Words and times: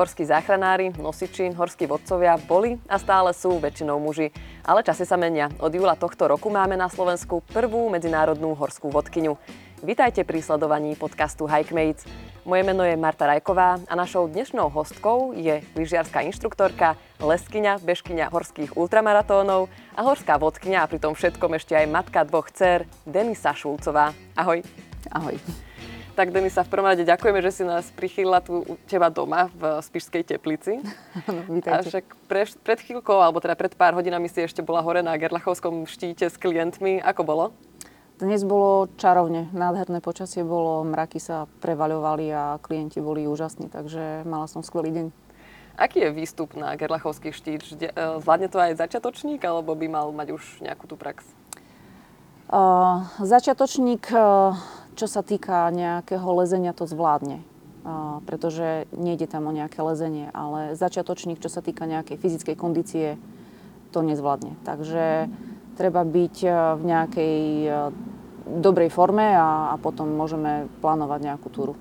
Horskí 0.00 0.24
záchranári, 0.24 0.96
nosiči, 0.96 1.52
horskí 1.52 1.84
vodcovia 1.84 2.40
boli 2.48 2.80
a 2.88 2.96
stále 2.96 3.36
sú 3.36 3.60
väčšinou 3.60 4.00
muži. 4.00 4.32
Ale 4.64 4.80
časy 4.80 5.04
sa 5.04 5.20
menia. 5.20 5.52
Od 5.60 5.68
júla 5.68 5.92
tohto 5.92 6.24
roku 6.24 6.48
máme 6.48 6.72
na 6.72 6.88
Slovensku 6.88 7.44
prvú 7.52 7.92
medzinárodnú 7.92 8.56
horskú 8.56 8.88
vodkyňu. 8.88 9.36
Vítajte 9.84 10.24
pri 10.24 10.40
sledovaní 10.40 10.96
podcastu 10.96 11.44
Hikemates. 11.44 12.08
Moje 12.48 12.64
meno 12.64 12.80
je 12.80 12.96
Marta 12.96 13.28
Rajková 13.28 13.76
a 13.84 13.92
našou 13.92 14.24
dnešnou 14.24 14.72
hostkou 14.72 15.36
je 15.36 15.60
lyžiarská 15.76 16.24
inštruktorka, 16.24 16.96
leskyňa, 17.20 17.84
bežkyňa 17.84 18.32
horských 18.32 18.80
ultramaratónov 18.80 19.68
a 19.92 20.00
horská 20.00 20.40
vodkyňa 20.40 20.80
a 20.80 20.88
pri 20.88 20.96
tom 20.96 21.12
všetkom 21.12 21.60
ešte 21.60 21.76
aj 21.76 21.92
matka 21.92 22.24
dvoch 22.24 22.48
dcer, 22.48 22.88
Denisa 23.04 23.52
Šulcová. 23.52 24.16
Ahoj. 24.32 24.64
Ahoj. 25.12 25.36
Tak 26.10 26.34
Denisa, 26.34 26.66
v 26.66 26.72
prvom 26.74 26.90
rade 26.90 27.06
ďakujeme, 27.06 27.40
že 27.40 27.50
si 27.54 27.62
nás 27.64 27.86
prichýla 27.94 28.42
tu 28.42 28.66
u 28.66 28.74
teba 28.90 29.08
doma 29.08 29.48
v 29.54 29.78
Spišskej 29.78 30.22
teplici. 30.26 30.82
Vítajte. 31.48 31.70
A 31.70 31.86
však 31.86 32.04
pre, 32.26 32.44
pred 32.60 32.78
chvíľkou, 32.82 33.14
alebo 33.14 33.38
teda 33.38 33.54
pred 33.54 33.72
pár 33.78 33.94
hodinami 33.94 34.26
si 34.26 34.42
ešte 34.42 34.60
bola 34.60 34.82
hore 34.82 35.00
na 35.00 35.14
Gerlachovskom 35.16 35.86
štíte 35.86 36.26
s 36.28 36.36
klientmi. 36.36 36.98
Ako 37.00 37.22
bolo? 37.22 37.44
Dnes 38.20 38.44
bolo 38.44 38.92
čarovne, 39.00 39.48
nádherné 39.56 40.04
počasie 40.04 40.44
bolo, 40.44 40.84
mraky 40.84 41.16
sa 41.16 41.48
prevaľovali 41.64 42.26
a 42.28 42.60
klienti 42.60 43.00
boli 43.00 43.24
úžasní, 43.24 43.72
takže 43.72 44.28
mala 44.28 44.44
som 44.44 44.60
skvelý 44.60 44.92
deň. 44.92 45.06
Aký 45.80 46.04
je 46.04 46.12
výstup 46.12 46.52
na 46.52 46.76
Gerlachovský 46.76 47.32
štít? 47.32 47.64
E, 47.80 47.88
zvládne 48.20 48.52
to 48.52 48.60
aj 48.60 48.76
začiatočník, 48.76 49.40
alebo 49.40 49.72
by 49.72 49.86
mal 49.88 50.12
mať 50.12 50.36
už 50.36 50.60
nejakú 50.60 50.84
tú 50.84 51.00
prax? 51.00 51.24
Uh, 52.50 53.06
začiatočník 53.24 54.10
uh, 54.12 54.52
čo 54.94 55.06
sa 55.06 55.22
týka 55.22 55.68
nejakého 55.70 56.26
lezenia, 56.38 56.72
to 56.72 56.86
zvládne. 56.88 57.42
Pretože 58.28 58.84
nejde 58.92 59.24
tam 59.24 59.48
o 59.48 59.56
nejaké 59.56 59.80
lezenie, 59.80 60.28
ale 60.36 60.76
začiatočník, 60.76 61.40
čo 61.40 61.48
sa 61.48 61.64
týka 61.64 61.88
nejakej 61.88 62.20
fyzickej 62.20 62.56
kondície, 62.56 63.16
to 63.90 64.04
nezvládne. 64.04 64.54
Takže 64.62 65.32
treba 65.74 66.04
byť 66.04 66.36
v 66.76 66.82
nejakej 66.84 67.36
dobrej 68.46 68.90
forme 68.90 69.32
a, 69.32 69.72
a 69.72 69.74
potom 69.78 70.10
môžeme 70.10 70.66
plánovať 70.82 71.20
nejakú 71.22 71.48
túru. 71.48 71.74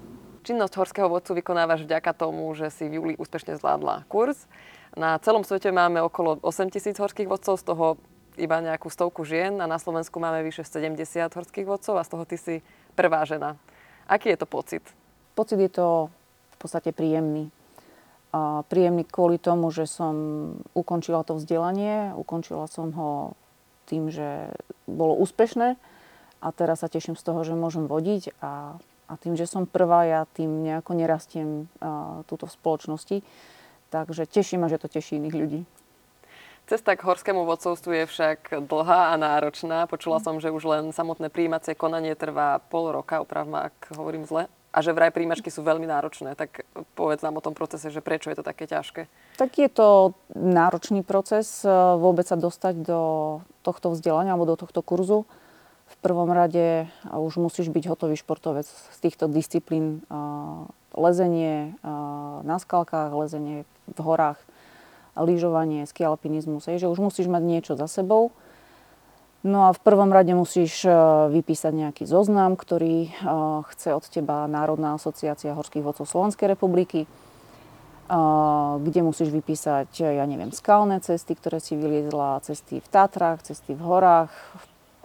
Činnosť 0.46 0.74
horského 0.80 1.12
vodcu 1.12 1.36
vykonávaš 1.36 1.84
vďaka 1.84 2.16
tomu, 2.16 2.48
že 2.56 2.72
si 2.72 2.88
v 2.88 3.02
júli 3.02 3.14
úspešne 3.20 3.60
zvládla 3.60 4.08
kurz. 4.08 4.48
Na 4.96 5.20
celom 5.22 5.46
svete 5.46 5.70
máme 5.70 6.02
okolo 6.02 6.40
8 6.42 6.74
tisíc 6.74 6.98
horských 6.98 7.30
vodcov, 7.30 7.60
z 7.60 7.66
toho 7.68 8.00
iba 8.40 8.64
nejakú 8.64 8.88
stovku 8.88 9.28
žien 9.28 9.60
a 9.60 9.68
na 9.68 9.76
Slovensku 9.78 10.16
máme 10.18 10.42
vyše 10.48 10.64
70 10.64 10.96
horských 11.28 11.68
vodcov 11.68 12.00
a 12.00 12.08
z 12.08 12.10
toho 12.10 12.24
ty 12.24 12.38
si 12.40 12.56
prvá 13.00 13.24
žena. 13.24 13.56
Aký 14.12 14.36
je 14.36 14.44
to 14.44 14.48
pocit? 14.50 14.84
Pocit 15.32 15.56
je 15.56 15.72
to 15.72 16.12
v 16.52 16.58
podstate 16.60 16.92
príjemný. 16.92 17.48
A 18.36 18.68
príjemný 18.68 19.08
kvôli 19.08 19.40
tomu, 19.40 19.72
že 19.72 19.88
som 19.88 20.14
ukončila 20.76 21.24
to 21.24 21.40
vzdelanie, 21.40 22.12
ukončila 22.20 22.68
som 22.68 22.92
ho 22.92 23.12
tým, 23.88 24.12
že 24.12 24.52
bolo 24.86 25.16
úspešné 25.18 25.80
a 26.44 26.48
teraz 26.54 26.84
sa 26.84 26.92
teším 26.92 27.16
z 27.16 27.24
toho, 27.26 27.42
že 27.42 27.58
môžem 27.58 27.90
vodiť 27.90 28.38
a, 28.44 28.78
a 29.10 29.14
tým, 29.18 29.34
že 29.34 29.50
som 29.50 29.66
prvá, 29.66 30.06
ja 30.06 30.22
tým 30.30 30.62
nejako 30.62 30.94
nerastiem 30.94 31.66
a, 31.82 32.22
túto 32.30 32.46
v 32.46 32.54
spoločnosti. 32.54 33.18
Takže 33.90 34.30
teší 34.30 34.62
ma, 34.62 34.70
že 34.70 34.78
to 34.78 34.92
teší 34.92 35.18
iných 35.18 35.36
ľudí. 35.40 35.62
Cesta 36.70 36.94
k 36.94 37.02
horskému 37.02 37.50
vodcovstvu 37.50 37.92
je 37.98 38.06
však 38.06 38.62
dlhá 38.70 39.10
a 39.10 39.18
náročná. 39.18 39.90
Počula 39.90 40.22
som, 40.22 40.38
že 40.38 40.54
už 40.54 40.70
len 40.70 40.84
samotné 40.94 41.34
príjímacie 41.34 41.74
konanie 41.74 42.14
trvá 42.14 42.62
pol 42.62 42.94
roka, 42.94 43.26
oprav 43.26 43.50
ma, 43.50 43.74
ak 43.74 43.98
hovorím 43.98 44.30
zle. 44.30 44.46
A 44.70 44.86
že 44.86 44.94
vraj 44.94 45.10
príjimačky 45.10 45.50
sú 45.50 45.66
veľmi 45.66 45.90
náročné. 45.90 46.38
Tak 46.38 46.62
povedz 46.94 47.26
nám 47.26 47.42
o 47.42 47.46
tom 47.46 47.58
procese, 47.58 47.90
že 47.90 48.06
prečo 48.06 48.30
je 48.30 48.38
to 48.38 48.46
také 48.46 48.70
ťažké. 48.70 49.10
Tak 49.42 49.50
je 49.58 49.66
to 49.66 50.14
náročný 50.38 51.02
proces 51.02 51.66
e, 51.66 51.74
vôbec 51.98 52.30
sa 52.30 52.38
dostať 52.38 52.86
do 52.86 53.02
tohto 53.66 53.90
vzdelania 53.90 54.38
alebo 54.38 54.54
do 54.54 54.62
tohto 54.62 54.86
kurzu. 54.86 55.26
V 55.90 55.96
prvom 56.06 56.30
rade 56.30 56.86
už 57.10 57.42
musíš 57.42 57.74
byť 57.74 57.90
hotový 57.90 58.14
športovec 58.14 58.70
z 58.70 58.98
týchto 59.02 59.26
disciplín. 59.26 60.06
E, 60.06 60.22
lezenie 60.94 61.74
e, 61.74 61.90
na 62.46 62.62
skalkách, 62.62 63.10
lezenie 63.18 63.66
v 63.90 64.00
horách, 64.06 64.38
lyžovanie, 65.22 65.86
skialpinizmus, 65.86 66.68
že 66.68 66.88
už 66.88 67.00
musíš 67.00 67.28
mať 67.28 67.44
niečo 67.44 67.74
za 67.76 67.88
sebou. 67.88 68.32
No 69.40 69.72
a 69.72 69.76
v 69.76 69.80
prvom 69.80 70.12
rade 70.12 70.36
musíš 70.36 70.84
e, 70.84 70.92
vypísať 71.32 71.72
nejaký 71.72 72.04
zoznam, 72.04 72.60
ktorý 72.60 73.08
e, 73.08 73.10
chce 73.72 73.96
od 73.96 74.04
teba 74.12 74.44
Národná 74.52 75.00
asociácia 75.00 75.56
horských 75.56 75.80
vodcov 75.80 76.12
Slovenskej 76.12 76.52
republiky, 76.52 77.08
e, 77.08 77.10
kde 78.84 79.00
musíš 79.00 79.32
vypísať, 79.32 79.96
ja 79.96 80.28
neviem, 80.28 80.52
skalné 80.52 81.00
cesty, 81.00 81.40
ktoré 81.40 81.64
si 81.64 81.80
vyliezla, 81.80 82.44
cesty 82.44 82.84
v 82.84 82.88
Tatrách, 82.92 83.48
cesty 83.48 83.80
v 83.80 83.80
horách, 83.80 84.36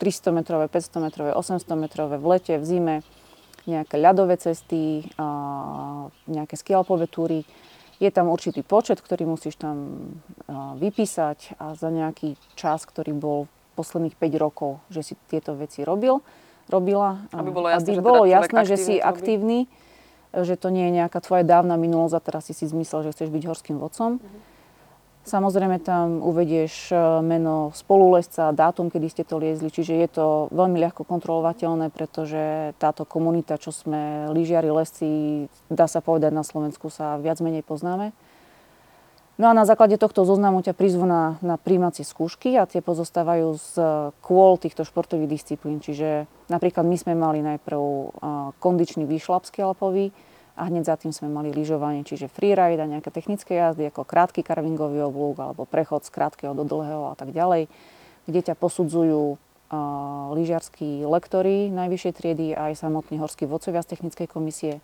300 0.02 0.34
metrové, 0.34 0.66
500 0.66 0.98
metrové, 0.98 1.30
800 1.30 1.70
metrové 1.78 2.18
v 2.18 2.26
lete, 2.34 2.58
v 2.58 2.66
zime, 2.66 2.96
nejaké 3.70 3.96
ľadové 3.96 4.36
cesty, 4.36 5.06
nejaké 6.28 6.58
skialpové 6.58 7.08
túry 7.08 7.46
je 8.02 8.10
tam 8.10 8.30
určitý 8.30 8.66
počet, 8.66 8.98
ktorý 8.98 9.28
musíš 9.28 9.58
tam 9.58 10.08
vypísať 10.78 11.58
a 11.58 11.74
za 11.78 11.88
nejaký 11.90 12.34
čas, 12.58 12.82
ktorý 12.86 13.14
bol 13.14 13.38
posledných 13.74 14.14
5 14.14 14.44
rokov, 14.44 14.78
že 14.90 15.02
si 15.02 15.14
tieto 15.26 15.54
veci 15.58 15.82
robil, 15.82 16.22
robila. 16.70 17.26
Aby 17.34 17.50
bolo 17.50 17.68
jasné, 17.70 17.90
aby 17.90 17.94
že, 17.98 18.02
bolo 18.02 18.22
teda 18.24 18.34
jasné, 18.38 18.60
že 18.66 18.76
si 18.78 18.94
aktívny, 19.02 19.58
že 20.34 20.54
to 20.58 20.70
nie 20.70 20.90
je 20.90 20.92
nejaká 21.02 21.18
tvoja 21.22 21.46
dávna 21.46 21.74
minulosť 21.78 22.14
a 22.14 22.20
teraz 22.22 22.42
si 22.46 22.54
si 22.54 22.66
zmyslel, 22.66 23.06
že 23.06 23.12
chceš 23.14 23.30
byť 23.30 23.42
horským 23.46 23.76
vodcom. 23.78 24.18
Mm-hmm. 24.18 24.53
Samozrejme 25.24 25.80
tam 25.80 26.20
uvedieš 26.20 26.92
e, 26.92 26.96
meno 27.24 27.72
spolulesca, 27.72 28.52
dátum, 28.52 28.92
kedy 28.92 29.08
ste 29.08 29.24
to 29.24 29.40
liezli, 29.40 29.72
čiže 29.72 29.96
je 29.96 30.08
to 30.12 30.26
veľmi 30.52 30.76
ľahko 30.84 31.00
kontrolovateľné, 31.08 31.88
pretože 31.88 32.76
táto 32.76 33.08
komunita, 33.08 33.56
čo 33.56 33.72
sme 33.72 34.28
lyžiari, 34.36 34.68
lesci, 34.68 35.48
dá 35.72 35.88
sa 35.88 36.04
povedať 36.04 36.28
na 36.28 36.44
Slovensku, 36.44 36.92
sa 36.92 37.16
viac 37.16 37.40
menej 37.40 37.64
poznáme. 37.64 38.12
No 39.40 39.48
a 39.48 39.56
na 39.56 39.64
základe 39.64 39.96
tohto 39.96 40.28
zoznamu 40.28 40.60
ťa 40.60 40.76
prizvú 40.76 41.08
na, 41.08 41.40
na 41.40 41.56
príjmacie 41.56 42.04
skúšky 42.04 42.54
a 42.60 42.68
tie 42.68 42.84
pozostávajú 42.84 43.48
z 43.58 43.70
kôl 44.22 44.60
týchto 44.60 44.86
športových 44.86 45.40
disciplín. 45.40 45.82
Čiže 45.82 46.30
napríklad 46.52 46.86
my 46.86 46.96
sme 47.00 47.18
mali 47.18 47.42
najprv 47.42 47.80
kondičný 48.62 49.08
výšlapský 49.08 49.64
alpový, 49.66 50.14
a 50.54 50.70
hneď 50.70 50.86
za 50.86 50.94
tým 50.94 51.10
sme 51.10 51.26
mali 51.26 51.50
lyžovanie, 51.50 52.06
čiže 52.06 52.30
freeride 52.30 52.78
a 52.78 52.86
nejaké 52.86 53.10
technické 53.10 53.58
jazdy 53.58 53.90
ako 53.90 54.06
krátky 54.06 54.46
karvingový 54.46 55.02
oblúk 55.02 55.42
alebo 55.42 55.66
prechod 55.66 56.06
z 56.06 56.14
krátkeho 56.14 56.54
do 56.54 56.62
dlhého 56.62 57.10
a 57.10 57.14
tak 57.18 57.34
ďalej, 57.34 57.66
kde 58.30 58.40
ťa 58.40 58.54
posudzujú 58.54 59.36
lyžiarskí 60.38 61.02
lektory 61.02 61.74
najvyššej 61.74 62.12
triedy 62.14 62.46
a 62.54 62.70
aj 62.70 62.78
samotní 62.78 63.18
horskí 63.18 63.42
vodcovia 63.50 63.82
z 63.82 63.90
technickej 63.96 64.30
komisie. 64.30 64.78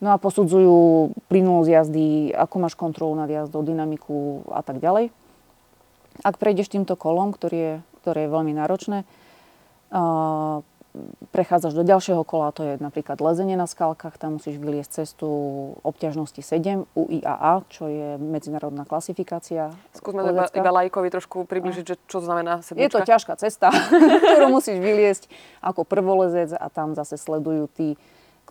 No 0.00 0.10
a 0.10 0.16
posudzujú 0.16 1.12
plynulosť 1.28 1.68
jazdy, 1.68 2.32
ako 2.32 2.56
máš 2.56 2.74
kontrolu 2.74 3.12
nad 3.14 3.28
jazdou, 3.28 3.60
dynamiku 3.60 4.48
a 4.48 4.64
tak 4.64 4.80
ďalej. 4.80 5.12
Ak 6.24 6.40
prejdeš 6.40 6.72
týmto 6.72 6.96
kolom, 6.96 7.36
ktorý 7.36 7.58
je, 7.58 7.74
ktoré 8.00 8.26
je 8.26 8.32
veľmi 8.32 8.52
náročné, 8.56 9.04
prechádzaš 11.32 11.72
do 11.72 11.84
ďalšieho 11.88 12.20
kola, 12.28 12.52
to 12.52 12.62
je 12.68 12.74
napríklad 12.76 13.16
lezenie 13.24 13.56
na 13.56 13.64
skalkách, 13.64 14.20
tam 14.20 14.36
musíš 14.36 14.60
vyliesť 14.60 15.02
cestu 15.02 15.28
obťažnosti 15.80 16.36
7 16.44 16.84
UIAA, 16.92 17.64
čo 17.72 17.88
je 17.88 18.20
medzinárodná 18.20 18.84
klasifikácia. 18.84 19.72
Skúsme 19.96 20.20
iba, 20.28 20.44
iba 20.52 20.70
lajkovi 20.84 21.08
trošku 21.08 21.48
približiť, 21.48 21.84
že 21.88 21.96
čo 22.04 22.20
znamená 22.20 22.60
sedmička. 22.60 22.84
Je 22.84 22.92
to 22.92 23.08
ťažká 23.08 23.32
cesta, 23.40 23.72
ktorú 24.36 24.52
musíš 24.52 24.76
vyliesť 24.84 25.32
ako 25.64 25.88
prvolezec 25.88 26.52
a 26.52 26.68
tam 26.68 26.92
zase 26.92 27.16
sledujú 27.16 27.72
tí, 27.72 27.96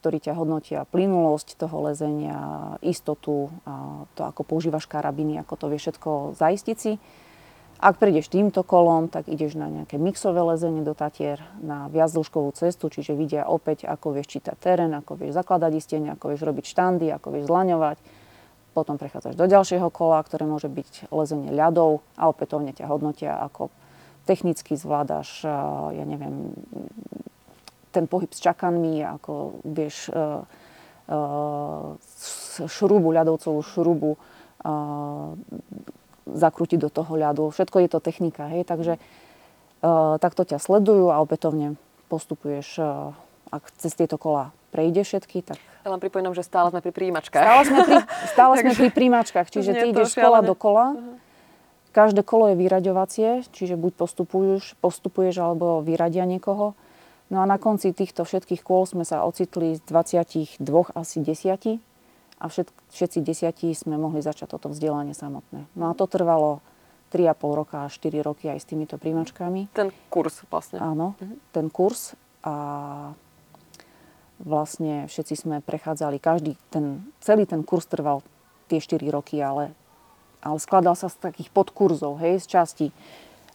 ktorí 0.01 0.17
ťa 0.17 0.33
hodnotia 0.33 0.89
plynulosť 0.89 1.61
toho 1.61 1.93
lezenia, 1.93 2.73
istotu, 2.81 3.53
a 3.69 4.01
to 4.17 4.25
ako 4.25 4.41
používaš 4.41 4.89
karabiny, 4.89 5.37
ako 5.37 5.53
to 5.61 5.65
vie 5.69 5.77
všetko 5.77 6.33
zaistiť 6.33 6.77
si. 6.77 6.97
Ak 7.81 7.97
prejdeš 7.97 8.29
týmto 8.29 8.61
kolom, 8.61 9.09
tak 9.09 9.25
ideš 9.25 9.57
na 9.57 9.65
nejaké 9.65 9.97
mixové 9.97 10.37
lezenie 10.45 10.85
do 10.85 10.93
Tatier, 10.93 11.41
na 11.65 11.89
viazdĺžkovú 11.89 12.53
cestu, 12.53 12.93
čiže 12.93 13.17
vidia 13.17 13.49
opäť, 13.49 13.89
ako 13.89 14.13
vieš 14.13 14.37
čítať 14.37 14.53
terén, 14.61 14.93
ako 14.93 15.17
vieš 15.17 15.33
zakladať 15.33 15.71
istenie, 15.81 16.13
ako 16.13 16.29
vieš 16.29 16.45
robiť 16.45 16.65
štandy, 16.69 17.09
ako 17.09 17.33
vieš 17.33 17.49
zlaňovať. 17.49 17.97
Potom 18.77 19.01
prechádzaš 19.01 19.33
do 19.33 19.49
ďalšieho 19.49 19.89
kola, 19.89 20.21
ktoré 20.21 20.45
môže 20.45 20.69
byť 20.69 21.09
lezenie 21.09 21.49
ľadov 21.49 22.05
a 22.21 22.29
opätovne 22.29 22.69
ťa 22.69 22.85
hodnotia, 22.85 23.33
ako 23.41 23.73
technicky 24.29 24.77
zvládaš, 24.77 25.41
ja 25.89 26.05
neviem, 26.05 26.53
ten 27.89 28.05
pohyb 28.05 28.29
s 28.29 28.45
čakanmi, 28.45 29.01
ako 29.01 29.57
vieš 29.65 30.13
šrubu, 32.69 33.09
ľadovcovú 33.09 33.59
šrubu 33.65 34.21
zakrútiť 36.33 36.79
do 36.79 36.89
toho 36.89 37.13
ľadu. 37.15 37.51
Všetko 37.51 37.77
je 37.83 37.89
to 37.91 37.99
technika, 37.99 38.47
hej, 38.49 38.63
takže 38.63 38.97
uh, 38.97 40.17
takto 40.17 40.47
ťa 40.47 40.57
sledujú 40.57 41.11
a 41.11 41.19
opätovne 41.19 41.75
postupuješ, 42.07 42.67
uh, 42.79 43.15
ak 43.51 43.71
cez 43.79 43.95
tieto 43.95 44.15
kola 44.15 44.55
prejde 44.71 45.03
všetky, 45.03 45.43
tak 45.43 45.59
Ja 45.83 45.91
len 45.91 45.99
pripomínam, 45.99 46.31
že 46.31 46.45
stále 46.45 46.71
sme 46.71 46.79
pri 46.79 46.93
príjimačkách. 46.95 47.43
Stále 47.43 47.63
sme 47.67 47.79
pri, 47.83 47.95
stále 48.33 48.53
sme 48.63 48.71
pri 48.77 48.89
príjimačkách, 48.93 49.47
čiže 49.51 49.71
ty 49.75 49.85
ideš 49.91 50.15
z 50.15 50.23
kola 50.23 50.39
do 50.39 50.55
kola. 50.55 50.95
Každé 51.91 52.23
kolo 52.23 52.47
je 52.47 52.55
vyraďovacie, 52.55 53.29
čiže 53.51 53.75
buď 53.75 53.99
postupuješ, 53.99 54.79
postupuješ 54.79 55.43
alebo 55.43 55.83
vyradia 55.83 56.23
niekoho. 56.23 56.71
No 57.27 57.43
a 57.43 57.45
na 57.47 57.59
konci 57.59 57.91
týchto 57.91 58.23
všetkých 58.23 58.63
kôl 58.63 58.87
sme 58.87 59.03
sa 59.03 59.27
ocitli 59.27 59.75
z 59.75 59.81
22 59.87 60.63
asi 60.95 61.17
10 61.19 61.90
a 62.41 62.49
všet, 62.49 62.73
všetci 62.89 63.19
desiatí 63.21 63.69
sme 63.77 64.01
mohli 64.01 64.25
začať 64.25 64.57
toto 64.57 64.73
vzdelanie 64.73 65.13
samotné. 65.13 65.69
No 65.77 65.93
a 65.93 65.95
to 65.95 66.09
trvalo 66.09 66.65
3,5 67.13 67.37
roka 67.53 67.85
a 67.85 67.91
4 67.91 68.25
roky 68.25 68.49
aj 68.49 68.57
s 68.57 68.65
týmito 68.65 68.97
príjmačkami. 68.97 69.69
Ten 69.77 69.93
kurz 70.09 70.41
vlastne. 70.49 70.81
Áno, 70.81 71.13
mhm. 71.21 71.37
ten 71.53 71.65
kurz 71.69 72.17
a 72.41 73.13
vlastne 74.41 75.05
všetci 75.05 75.37
sme 75.37 75.55
prechádzali, 75.61 76.17
každý 76.17 76.57
ten, 76.73 77.05
celý 77.21 77.45
ten 77.45 77.61
kurz 77.61 77.85
trval 77.85 78.25
tie 78.65 78.81
4 78.81 78.97
roky, 79.13 79.37
ale, 79.37 79.69
ale 80.41 80.57
skladal 80.57 80.97
sa 80.97 81.13
z 81.13 81.21
takých 81.21 81.53
podkurzov, 81.53 82.17
hej, 82.17 82.41
z 82.41 82.47
časti. 82.49 82.87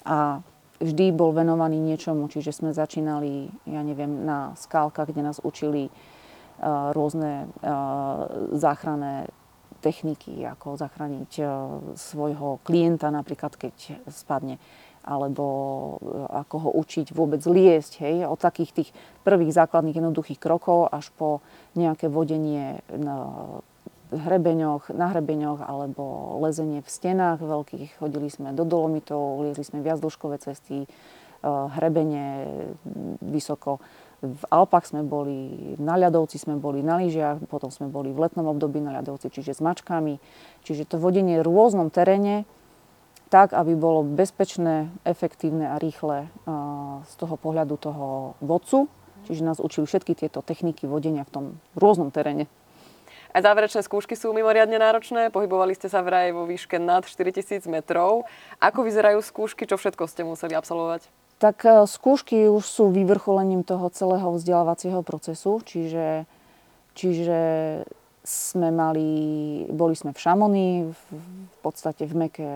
A 0.06 0.38
vždy 0.78 1.10
bol 1.10 1.34
venovaný 1.34 1.82
niečomu, 1.82 2.30
čiže 2.30 2.54
sme 2.54 2.70
začínali, 2.70 3.50
ja 3.66 3.82
neviem, 3.82 4.22
na 4.22 4.54
skálkach, 4.54 5.10
kde 5.10 5.26
nás 5.26 5.42
učili 5.42 5.90
uh, 5.90 6.15
rôzne 6.92 7.48
uh, 7.48 8.52
záchranné 8.56 9.28
techniky, 9.84 10.42
ako 10.42 10.80
zachrániť 10.80 11.32
uh, 11.40 11.48
svojho 11.94 12.58
klienta 12.64 13.12
napríklad, 13.12 13.54
keď 13.54 14.00
spadne 14.08 14.56
alebo 15.06 15.46
ako 16.34 16.56
ho 16.66 16.70
učiť 16.82 17.14
vôbec 17.14 17.38
liesť, 17.46 18.02
hej, 18.02 18.26
od 18.26 18.42
takých 18.42 18.74
tých 18.74 18.90
prvých 19.22 19.54
základných 19.54 20.02
jednoduchých 20.02 20.42
krokov 20.42 20.90
až 20.90 21.14
po 21.14 21.46
nejaké 21.78 22.10
vodenie 22.10 22.82
na 22.90 23.22
hrebeňoch, 24.10 24.90
na 24.90 25.14
hrebeňoch 25.14 25.62
alebo 25.62 26.36
lezenie 26.42 26.82
v 26.82 26.90
stenách 26.90 27.38
veľkých. 27.38 28.02
Chodili 28.02 28.26
sme 28.30 28.50
do 28.50 28.66
Dolomitov, 28.66 29.46
liezli 29.46 29.62
sme 29.62 29.82
viazdĺžkové 29.82 30.42
cesty, 30.42 30.86
e, 30.86 30.88
hrebenie 31.46 32.46
vysoko. 33.22 33.78
V 34.24 34.42
Alpách 34.48 34.88
sme 34.88 35.04
boli, 35.04 35.76
na 35.76 36.00
ľadovci 36.00 36.40
sme 36.40 36.56
boli 36.56 36.80
na 36.80 36.96
lyžiach, 36.96 37.44
potom 37.52 37.68
sme 37.68 37.92
boli 37.92 38.16
v 38.16 38.24
letnom 38.24 38.48
období 38.48 38.80
na 38.80 38.96
ľadovci, 38.96 39.28
čiže 39.28 39.52
s 39.52 39.60
mačkami. 39.60 40.16
Čiže 40.64 40.88
to 40.88 40.96
vodenie 40.96 41.40
v 41.40 41.46
rôznom 41.46 41.92
teréne, 41.92 42.48
tak, 43.28 43.52
aby 43.52 43.76
bolo 43.76 44.06
bezpečné, 44.06 44.88
efektívne 45.04 45.68
a 45.68 45.76
rýchle 45.76 46.30
z 47.04 47.12
toho 47.18 47.34
pohľadu 47.36 47.76
toho 47.76 48.38
vodcu. 48.40 48.88
Čiže 49.26 49.42
nás 49.42 49.58
učili 49.58 49.84
všetky 49.84 50.14
tieto 50.14 50.40
techniky 50.40 50.86
vodenia 50.86 51.26
v 51.26 51.32
tom 51.34 51.44
rôznom 51.74 52.14
teréne. 52.14 52.46
Aj 53.34 53.44
záverečné 53.44 53.84
skúšky 53.84 54.16
sú 54.16 54.32
mimoriadne 54.32 54.80
náročné. 54.80 55.28
Pohybovali 55.28 55.76
ste 55.76 55.92
sa 55.92 56.00
vraj 56.00 56.32
vo 56.32 56.48
výške 56.48 56.80
nad 56.80 57.04
4000 57.04 57.68
metrov. 57.68 58.24
Ako 58.62 58.80
vyzerajú 58.80 59.20
skúšky? 59.20 59.68
Čo 59.68 59.76
všetko 59.76 60.08
ste 60.08 60.24
museli 60.24 60.56
absolvovať? 60.56 61.04
Tak 61.36 61.68
e, 61.68 61.84
skúšky 61.84 62.48
už 62.48 62.64
sú 62.64 62.84
vyvrcholením 62.88 63.60
toho 63.60 63.92
celého 63.92 64.32
vzdelávacieho 64.32 65.04
procesu. 65.04 65.60
Čiže, 65.60 66.24
čiže 66.96 67.40
sme 68.26 68.74
mali, 68.74 69.08
boli 69.70 69.94
sme 69.94 70.10
v 70.10 70.18
Šamoni, 70.18 70.68
v, 70.90 71.02
podstate 71.62 72.08
v 72.10 72.14
Meke 72.26 72.50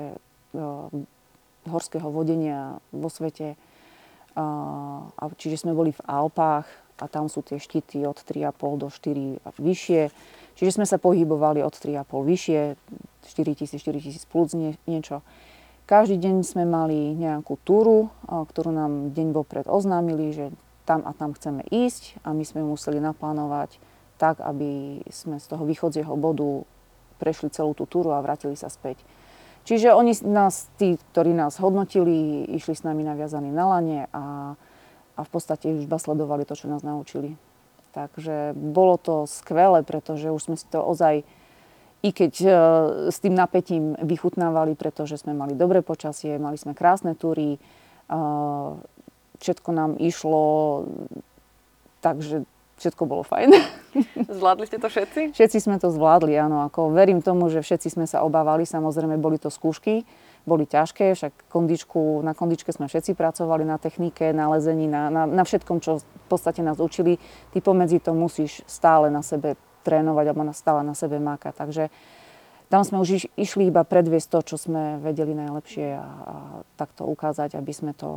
horského 1.70 2.10
vodenia 2.10 2.82
vo 2.90 3.06
svete. 3.06 3.54
A, 4.34 5.06
čiže 5.38 5.66
sme 5.66 5.76
boli 5.76 5.94
v 5.94 6.02
Alpách 6.06 6.66
a 7.00 7.04
tam 7.08 7.30
sú 7.30 7.40
tie 7.40 7.56
štíty 7.56 8.04
od 8.04 8.18
3,5 8.18 8.82
do 8.82 8.88
4 8.90 9.46
a 9.46 9.48
vyššie. 9.56 10.02
Čiže 10.58 10.76
sme 10.76 10.86
sa 10.86 11.00
pohybovali 11.00 11.64
od 11.64 11.72
3,5 11.72 12.04
vyššie, 12.04 12.60
4000, 13.24 13.78
4000 13.78 14.30
plus 14.30 14.52
nie, 14.52 14.76
niečo. 14.84 15.24
Každý 15.90 16.22
deň 16.22 16.46
sme 16.46 16.62
mali 16.62 17.18
nejakú 17.18 17.58
túru, 17.66 18.14
ktorú 18.30 18.70
nám 18.70 19.10
deň 19.10 19.34
vopred 19.34 19.66
oznámili, 19.66 20.30
že 20.30 20.54
tam 20.86 21.02
a 21.02 21.10
tam 21.10 21.34
chceme 21.34 21.66
ísť 21.66 22.22
a 22.22 22.30
my 22.30 22.46
sme 22.46 22.62
museli 22.62 23.02
naplánovať 23.02 23.82
tak, 24.14 24.38
aby 24.38 25.02
sme 25.10 25.42
z 25.42 25.50
toho 25.50 25.66
východzieho 25.66 26.14
bodu 26.14 26.62
prešli 27.18 27.50
celú 27.50 27.74
tú 27.74 27.90
túru 27.90 28.14
a 28.14 28.22
vrátili 28.22 28.54
sa 28.54 28.70
späť. 28.70 29.02
Čiže 29.66 29.90
oni 29.90 30.14
nás, 30.30 30.70
tí, 30.78 30.94
ktorí 31.10 31.34
nás 31.34 31.58
hodnotili, 31.58 32.46
išli 32.54 32.78
s 32.78 32.86
nami 32.86 33.02
naviazaní 33.02 33.50
na 33.50 33.66
lane 33.66 34.06
a, 34.14 34.54
a 35.18 35.20
v 35.26 35.30
podstate 35.34 35.74
už 35.74 35.90
iba 35.90 35.98
sledovali 35.98 36.46
to, 36.46 36.54
čo 36.54 36.70
nás 36.70 36.86
naučili. 36.86 37.34
Takže 37.90 38.54
bolo 38.54 38.94
to 38.94 39.26
skvelé, 39.26 39.82
pretože 39.82 40.30
už 40.30 40.38
sme 40.38 40.54
si 40.54 40.70
to 40.70 40.86
ozaj, 40.86 41.26
i 42.00 42.10
keď 42.16 42.32
uh, 42.40 42.50
s 43.12 43.20
tým 43.20 43.36
napätím 43.36 43.92
vychutnávali, 44.00 44.72
pretože 44.72 45.20
sme 45.20 45.36
mali 45.36 45.52
dobré 45.52 45.84
počasie, 45.84 46.40
mali 46.40 46.56
sme 46.56 46.72
krásne 46.72 47.12
túry, 47.12 47.60
uh, 48.08 48.80
všetko 49.40 49.68
nám 49.72 49.90
išlo, 50.00 50.42
takže 52.00 52.48
všetko 52.80 53.04
bolo 53.04 53.20
fajn. 53.20 53.52
Zvládli 54.40 54.64
ste 54.64 54.80
to 54.80 54.88
všetci? 54.88 55.36
Všetci 55.36 55.58
sme 55.60 55.76
to 55.76 55.92
zvládli, 55.92 56.32
áno. 56.40 56.64
Ako 56.64 56.88
verím 56.96 57.20
tomu, 57.20 57.52
že 57.52 57.60
všetci 57.60 57.92
sme 57.92 58.08
sa 58.08 58.24
obávali. 58.24 58.64
Samozrejme, 58.64 59.20
boli 59.20 59.36
to 59.36 59.52
skúšky, 59.52 60.08
boli 60.48 60.64
ťažké, 60.64 61.12
však 61.12 61.52
kondičku, 61.52 62.24
na 62.24 62.32
kondičke 62.32 62.72
sme 62.72 62.88
všetci 62.88 63.12
pracovali, 63.12 63.68
na 63.68 63.76
technike, 63.76 64.32
na 64.32 64.48
lezení, 64.48 64.88
na, 64.88 65.12
na, 65.12 65.28
na 65.28 65.44
všetkom, 65.44 65.84
čo 65.84 66.00
v 66.00 66.26
podstate 66.32 66.64
nás 66.64 66.80
učili. 66.80 67.20
Ty 67.52 67.60
pomedzi 67.60 68.00
to 68.00 68.16
musíš 68.16 68.64
stále 68.64 69.12
na 69.12 69.20
sebe 69.20 69.60
trénovať 69.90 70.30
alebo 70.30 70.54
stále 70.54 70.86
na 70.86 70.94
sebe 70.94 71.18
mákať. 71.18 71.58
Takže 71.58 71.84
tam 72.70 72.86
sme 72.86 73.02
už 73.02 73.26
išli 73.34 73.66
iba 73.66 73.82
predviesť 73.82 74.30
to, 74.30 74.54
čo 74.54 74.56
sme 74.70 75.02
vedeli 75.02 75.34
najlepšie 75.34 75.90
a, 75.90 76.06
a 76.06 76.34
takto 76.78 77.02
ukázať, 77.02 77.58
aby 77.58 77.72
sme 77.74 77.92
to 77.98 78.08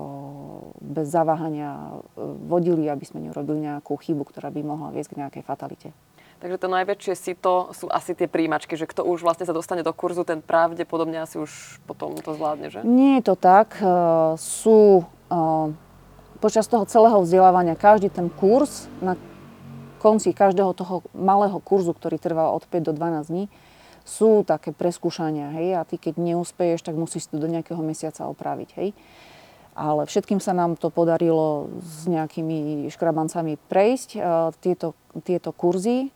bez 0.77 1.09
zaváhania 1.09 1.73
e, 1.73 2.21
vodili, 2.45 2.85
aby 2.85 3.01
sme 3.01 3.25
nerobili 3.25 3.65
nejakú 3.65 3.97
chybu, 3.97 4.21
ktorá 4.29 4.53
by 4.53 4.61
mohla 4.61 4.93
viesť 4.93 5.17
k 5.17 5.19
nejakej 5.25 5.43
fatalite. 5.43 5.89
Takže 6.37 6.61
to 6.61 6.69
najväčšie 6.69 7.13
sito 7.17 7.73
sú 7.73 7.89
asi 7.89 8.13
tie 8.13 8.29
príjimačky, 8.29 8.77
že 8.77 8.85
kto 8.85 9.01
už 9.01 9.25
vlastne 9.25 9.49
sa 9.49 9.57
dostane 9.57 9.81
do 9.81 9.89
kurzu, 9.89 10.21
ten 10.21 10.37
pravdepodobne 10.37 11.17
asi 11.17 11.41
už 11.41 11.81
potom 11.89 12.13
to 12.13 12.37
zvládne, 12.37 12.69
že? 12.69 12.85
Nie 12.85 13.25
je 13.25 13.33
to 13.33 13.35
tak. 13.41 13.81
E, 13.81 13.89
sú 14.37 15.01
e, 15.01 15.33
počas 16.37 16.69
toho 16.69 16.85
celého 16.85 17.17
vzdelávania 17.25 17.73
každý 17.73 18.13
ten 18.13 18.29
kurz, 18.29 18.85
na 19.01 19.17
konci 20.03 20.35
každého 20.35 20.75
toho 20.75 21.07
malého 21.15 21.63
kurzu, 21.63 21.95
ktorý 21.95 22.19
trval 22.19 22.51
od 22.51 22.67
5 22.67 22.91
do 22.91 22.94
12 22.94 23.31
dní, 23.31 23.47
sú 24.03 24.44
také 24.44 24.75
preskúšania, 24.75 25.56
hej, 25.56 25.80
a 25.80 25.87
ty 25.87 25.95
keď 25.95 26.19
neúspeješ, 26.19 26.83
tak 26.83 26.99
musíš 26.99 27.31
to 27.31 27.39
do 27.39 27.47
nejakého 27.47 27.80
mesiaca 27.80 28.28
opraviť, 28.28 28.69
hej. 28.75 28.92
Ale 29.73 30.06
všetkým 30.06 30.37
sa 30.37 30.54
nám 30.54 30.78
to 30.78 30.94
podarilo 30.94 31.71
s 31.81 32.06
nejakými 32.06 32.92
škrabancami 32.94 33.57
prejsť 33.57 34.09
e, 34.13 34.19
tieto, 34.61 34.94
tieto 35.25 35.49
kurzy. 35.49 36.13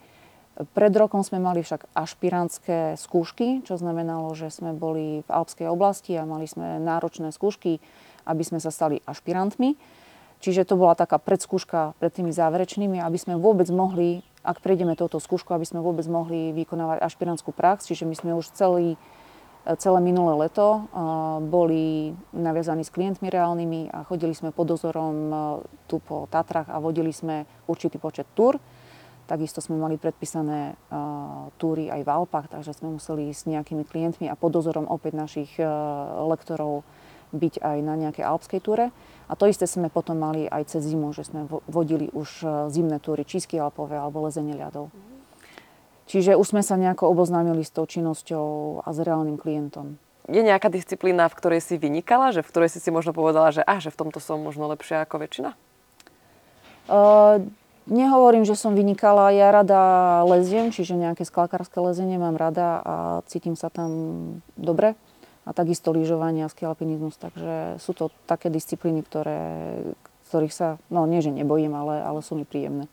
Pred 0.77 0.93
rokom 0.93 1.25
sme 1.25 1.41
mali 1.41 1.65
však 1.65 1.89
ašpirantské 1.97 2.99
skúšky, 3.01 3.65
čo 3.65 3.81
znamenalo, 3.81 4.29
že 4.37 4.53
sme 4.53 4.77
boli 4.77 5.25
v 5.25 5.29
Alpskej 5.31 5.73
oblasti 5.73 6.13
a 6.13 6.29
mali 6.29 6.45
sme 6.45 6.77
náročné 6.77 7.33
skúšky, 7.33 7.81
aby 8.29 8.43
sme 8.45 8.61
sa 8.61 8.69
stali 8.69 9.01
ašpirantmi. 9.09 9.73
Čiže 10.37 10.69
to 10.69 10.77
bola 10.77 10.93
taká 10.93 11.17
predskúška 11.17 11.97
pred 11.97 12.13
tými 12.13 12.29
záverečnými, 12.29 13.01
aby 13.01 13.17
sme 13.17 13.35
vôbec 13.35 13.67
mohli 13.73 14.21
ak 14.47 14.63
prejdeme 14.63 14.95
touto 14.95 15.19
skúšku, 15.19 15.51
aby 15.51 15.67
sme 15.67 15.83
vôbec 15.83 16.07
mohli 16.07 16.55
vykonávať 16.55 17.03
ašpirantskú 17.03 17.51
prax. 17.51 17.83
Čiže 17.91 18.07
my 18.07 18.15
sme 18.15 18.31
už 18.39 18.47
celý, 18.55 18.95
celé 19.75 19.99
minulé 19.99 20.47
leto 20.47 20.87
boli 21.51 22.15
naviazaní 22.31 22.87
s 22.87 22.95
klientmi 22.95 23.27
reálnymi 23.27 23.91
a 23.91 24.07
chodili 24.07 24.31
sme 24.31 24.55
pod 24.55 24.71
dozorom 24.71 25.15
tu 25.91 25.99
po 25.99 26.31
Tatrach 26.31 26.71
a 26.71 26.79
vodili 26.79 27.11
sme 27.11 27.43
určitý 27.67 27.99
počet 27.99 28.23
túr. 28.31 28.55
Takisto 29.27 29.59
sme 29.59 29.75
mali 29.75 29.99
predpísané 29.99 30.79
uh, 30.87 31.51
túry 31.59 31.91
aj 31.91 31.99
v 31.99 32.09
Alpách, 32.15 32.47
takže 32.47 32.71
sme 32.71 32.95
museli 32.95 33.27
ísť 33.27 33.39
s 33.43 33.49
nejakými 33.51 33.83
klientmi 33.83 34.31
a 34.31 34.39
pod 34.39 34.55
dozorom 34.55 34.87
opäť 34.87 35.19
našich 35.19 35.51
uh, 35.59 35.67
lektorov 36.31 36.87
byť 37.35 37.59
aj 37.59 37.77
na 37.83 37.93
nejakej 37.99 38.23
alpskej 38.23 38.59
túre. 38.63 38.95
A 39.27 39.35
to 39.35 39.47
isté 39.51 39.67
sme 39.67 39.91
potom 39.91 40.15
mali 40.15 40.47
aj 40.47 40.71
cez 40.71 40.87
zimu, 40.87 41.11
že 41.11 41.27
sme 41.27 41.51
vodili 41.67 42.07
už 42.15 42.29
e, 42.43 42.47
zimné 42.71 43.03
túry, 43.03 43.27
čísky 43.27 43.59
alpové 43.59 43.99
alebo 43.99 44.23
lezenie 44.23 44.55
ľadov. 44.55 44.87
Čiže 46.07 46.39
už 46.39 46.55
sme 46.55 46.63
sa 46.63 46.79
nejako 46.79 47.11
oboznámili 47.11 47.67
s 47.67 47.75
tou 47.75 47.83
činnosťou 47.83 48.79
a 48.87 48.89
s 48.95 48.99
reálnym 49.03 49.35
klientom. 49.35 49.99
Je 50.31 50.39
nejaká 50.39 50.71
disciplína, 50.71 51.27
v 51.27 51.35
ktorej 51.35 51.59
si 51.59 51.75
vynikala, 51.75 52.31
že 52.31 52.43
v 52.43 52.51
ktorej 52.51 52.71
si 52.71 52.79
si 52.79 52.87
možno 52.87 53.11
povedala, 53.11 53.51
že, 53.51 53.63
ah, 53.67 53.79
že 53.83 53.91
v 53.91 53.99
tomto 54.07 54.23
som 54.23 54.39
možno 54.39 54.71
lepšia 54.71 55.03
ako 55.03 55.23
väčšina? 55.23 55.51
Uh, 56.87 57.43
nehovorím, 57.91 58.47
že 58.47 58.55
som 58.55 58.75
vynikala. 58.75 59.35
Ja 59.35 59.51
rada 59.51 60.23
leziem, 60.23 60.71
čiže 60.71 60.95
nejaké 60.95 61.27
skalkárske 61.27 61.79
lezenie 61.83 62.15
mám 62.15 62.39
rada 62.39 62.79
a 62.79 62.95
cítim 63.27 63.59
sa 63.59 63.67
tam 63.67 63.91
dobre 64.55 64.95
a 65.47 65.55
takisto 65.55 65.95
lyžovanie 65.95 66.43
a 66.43 66.51
skialpinizmus. 66.51 67.15
Takže 67.15 67.79
sú 67.79 67.95
to 67.95 68.11
také 68.27 68.51
disciplíny, 68.51 68.99
ktoré, 69.07 69.39
ktorých 70.27 70.51
sa, 70.51 70.67
no 70.91 71.07
nie 71.07 71.23
že 71.23 71.31
nebojím, 71.31 71.71
ale, 71.71 72.03
ale 72.03 72.19
sú 72.19 72.35
mi 72.35 72.43
príjemné. 72.43 72.91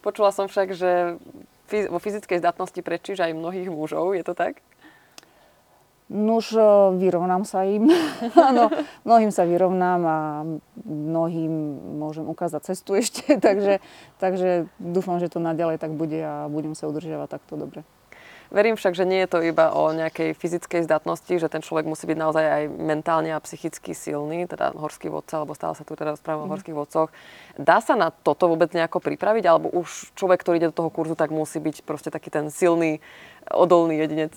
Počula 0.00 0.32
som 0.32 0.48
však, 0.48 0.72
že 0.72 1.20
vo 1.68 1.98
fyzickej 2.00 2.40
zdatnosti 2.40 2.80
prečíš 2.80 3.20
aj 3.20 3.36
mnohých 3.36 3.68
mužov, 3.68 4.16
je 4.16 4.24
to 4.24 4.32
tak? 4.32 4.64
Nuž, 6.12 6.52
e, 6.52 6.60
vyrovnám 7.00 7.48
sa 7.48 7.64
im. 7.64 7.88
Áno, 8.48 8.68
mnohým 9.08 9.32
sa 9.32 9.48
vyrovnám 9.48 10.00
a 10.04 10.18
mnohým 10.84 11.52
môžem 11.96 12.28
ukázať 12.28 12.74
cestu 12.74 12.98
ešte, 12.98 13.36
takže, 13.46 13.80
takže 14.20 14.68
dúfam, 14.76 15.16
že 15.16 15.32
to 15.32 15.40
naďalej 15.40 15.80
tak 15.80 15.96
bude 15.96 16.20
a 16.20 16.50
budem 16.52 16.76
sa 16.76 16.90
udržiavať 16.90 17.28
takto 17.40 17.56
dobre. 17.56 17.80
Verím 18.52 18.76
však, 18.76 18.92
že 18.92 19.08
nie 19.08 19.24
je 19.24 19.32
to 19.32 19.40
iba 19.40 19.72
o 19.72 19.96
nejakej 19.96 20.36
fyzickej 20.36 20.84
zdatnosti, 20.84 21.32
že 21.40 21.48
ten 21.48 21.64
človek 21.64 21.88
musí 21.88 22.04
byť 22.04 22.18
naozaj 22.20 22.44
aj 22.44 22.64
mentálne 22.68 23.32
a 23.32 23.40
psychicky 23.40 23.96
silný, 23.96 24.44
teda 24.44 24.76
horský 24.76 25.08
vodca, 25.08 25.40
alebo 25.40 25.56
stále 25.56 25.72
sa 25.72 25.88
tu 25.88 25.96
teda 25.96 26.12
rozprávame 26.12 26.44
mm. 26.44 26.46
o 26.46 26.48
mhm. 26.48 26.54
horských 26.60 26.76
vodcoch. 26.76 27.08
Dá 27.56 27.80
sa 27.80 27.96
na 27.96 28.12
toto 28.12 28.52
vôbec 28.52 28.68
nejako 28.76 29.00
pripraviť, 29.00 29.44
alebo 29.48 29.72
už 29.72 30.12
človek, 30.12 30.44
ktorý 30.44 30.60
ide 30.60 30.68
do 30.68 30.78
toho 30.84 30.92
kurzu, 30.92 31.16
tak 31.16 31.32
musí 31.32 31.64
byť 31.64 31.80
proste 31.88 32.12
taký 32.12 32.28
ten 32.28 32.52
silný, 32.52 33.00
odolný 33.48 33.96
jedinec? 33.96 34.36